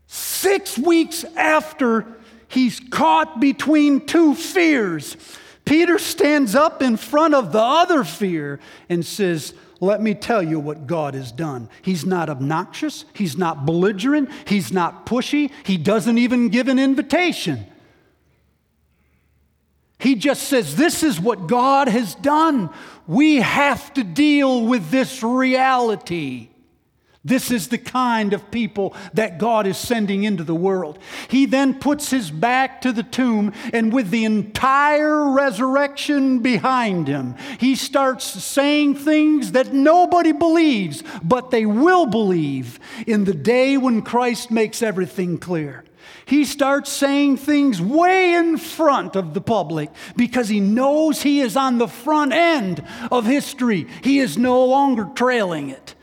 Six 0.08 0.76
weeks 0.76 1.24
after 1.36 2.06
he's 2.54 2.80
caught 2.80 3.40
between 3.40 4.06
two 4.06 4.34
fears. 4.34 5.16
Peter 5.64 5.98
stands 5.98 6.54
up 6.54 6.82
in 6.82 6.96
front 6.96 7.34
of 7.34 7.52
the 7.52 7.60
other 7.60 8.04
fear 8.04 8.60
and 8.88 9.04
says, 9.04 9.54
Let 9.80 10.00
me 10.00 10.14
tell 10.14 10.42
you 10.42 10.60
what 10.60 10.86
God 10.86 11.14
has 11.14 11.32
done. 11.32 11.68
He's 11.82 12.06
not 12.06 12.30
obnoxious, 12.30 13.04
he's 13.12 13.36
not 13.36 13.66
belligerent, 13.66 14.30
he's 14.46 14.72
not 14.72 15.06
pushy, 15.06 15.50
he 15.64 15.76
doesn't 15.76 16.18
even 16.18 16.48
give 16.48 16.68
an 16.68 16.78
invitation. 16.78 17.66
He 19.98 20.14
just 20.14 20.44
says, 20.44 20.76
This 20.76 21.02
is 21.02 21.18
what 21.18 21.46
God 21.46 21.88
has 21.88 22.14
done. 22.14 22.70
We 23.06 23.36
have 23.36 23.92
to 23.94 24.04
deal 24.04 24.66
with 24.66 24.90
this 24.90 25.22
reality. 25.22 26.50
This 27.26 27.50
is 27.50 27.68
the 27.68 27.78
kind 27.78 28.34
of 28.34 28.50
people 28.50 28.94
that 29.14 29.38
God 29.38 29.66
is 29.66 29.78
sending 29.78 30.24
into 30.24 30.44
the 30.44 30.54
world. 30.54 30.98
He 31.28 31.46
then 31.46 31.78
puts 31.78 32.10
his 32.10 32.30
back 32.30 32.82
to 32.82 32.92
the 32.92 33.02
tomb, 33.02 33.54
and 33.72 33.94
with 33.94 34.10
the 34.10 34.26
entire 34.26 35.30
resurrection 35.30 36.40
behind 36.40 37.08
him, 37.08 37.34
he 37.58 37.76
starts 37.76 38.24
saying 38.24 38.96
things 38.96 39.52
that 39.52 39.72
nobody 39.72 40.32
believes, 40.32 41.02
but 41.22 41.50
they 41.50 41.64
will 41.64 42.04
believe 42.04 42.78
in 43.06 43.24
the 43.24 43.34
day 43.34 43.78
when 43.78 44.02
Christ 44.02 44.50
makes 44.50 44.82
everything 44.82 45.38
clear. 45.38 45.82
He 46.26 46.44
starts 46.44 46.90
saying 46.90 47.38
things 47.38 47.80
way 47.80 48.34
in 48.34 48.58
front 48.58 49.16
of 49.16 49.32
the 49.32 49.40
public 49.40 49.90
because 50.14 50.50
he 50.50 50.60
knows 50.60 51.22
he 51.22 51.40
is 51.40 51.56
on 51.56 51.78
the 51.78 51.88
front 51.88 52.32
end 52.32 52.84
of 53.10 53.24
history. 53.24 53.86
He 54.02 54.18
is 54.18 54.36
no 54.36 54.64
longer 54.66 55.08
trailing 55.14 55.70
it. 55.70 55.94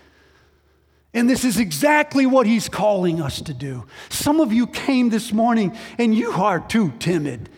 And 1.14 1.30
this 1.30 1.44
is 1.44 1.58
exactly 1.58 2.26
what 2.26 2.48
he's 2.48 2.70
calling 2.70 3.22
us 3.22 3.42
to 3.42 3.54
do. 3.54 3.86
Some 4.10 4.40
of 4.40 4.54
you 4.54 4.66
came 4.66 5.10
this 5.10 5.34
morning 5.34 5.78
and 5.98 6.16
you 6.16 6.32
are 6.32 6.60
too 6.60 6.92
timid. 7.00 7.50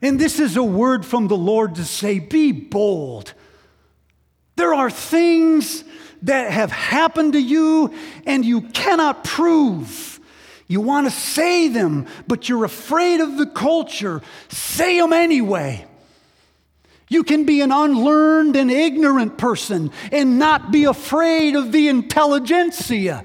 And 0.00 0.20
this 0.20 0.38
is 0.38 0.56
a 0.56 0.62
word 0.62 1.04
from 1.04 1.28
the 1.28 1.36
Lord 1.36 1.76
to 1.76 1.84
say, 1.84 2.18
be 2.20 2.52
bold. 2.52 3.34
There 4.56 4.72
are 4.72 4.90
things 4.90 5.82
that 6.22 6.52
have 6.52 6.70
happened 6.70 7.32
to 7.32 7.40
you 7.40 7.92
and 8.24 8.44
you 8.44 8.62
cannot 8.62 9.24
prove. 9.24 10.20
You 10.68 10.80
want 10.80 11.06
to 11.06 11.10
say 11.10 11.68
them, 11.68 12.06
but 12.28 12.48
you're 12.48 12.64
afraid 12.64 13.20
of 13.20 13.36
the 13.36 13.46
culture. 13.46 14.22
Say 14.48 15.00
them 15.00 15.12
anyway. 15.12 15.86
You 17.14 17.22
can 17.22 17.44
be 17.44 17.60
an 17.60 17.70
unlearned 17.70 18.56
and 18.56 18.72
ignorant 18.72 19.38
person 19.38 19.92
and 20.10 20.36
not 20.36 20.72
be 20.72 20.82
afraid 20.82 21.54
of 21.54 21.70
the 21.70 21.86
intelligentsia. 21.86 23.24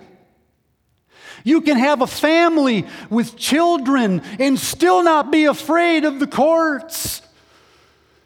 You 1.43 1.61
can 1.61 1.75
have 1.75 2.03
a 2.03 2.07
family 2.07 2.85
with 3.09 3.35
children 3.35 4.21
and 4.37 4.59
still 4.59 5.01
not 5.01 5.31
be 5.31 5.45
afraid 5.45 6.05
of 6.05 6.19
the 6.19 6.27
courts. 6.27 7.23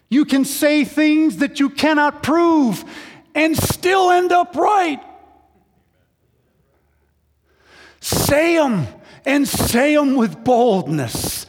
You 0.09 0.26
can 0.26 0.43
say 0.43 0.84
things 0.84 1.38
that 1.38 1.61
you 1.61 1.70
cannot 1.70 2.24
prove 2.24 2.84
and 3.34 3.55
still 3.55 4.11
end 4.11 4.34
up 4.34 4.57
right. 4.57 5.01
Say 8.01 8.57
them 8.57 8.86
and 9.26 9.47
say 9.47 9.95
them 9.95 10.16
with 10.16 10.43
boldness. 10.43 11.42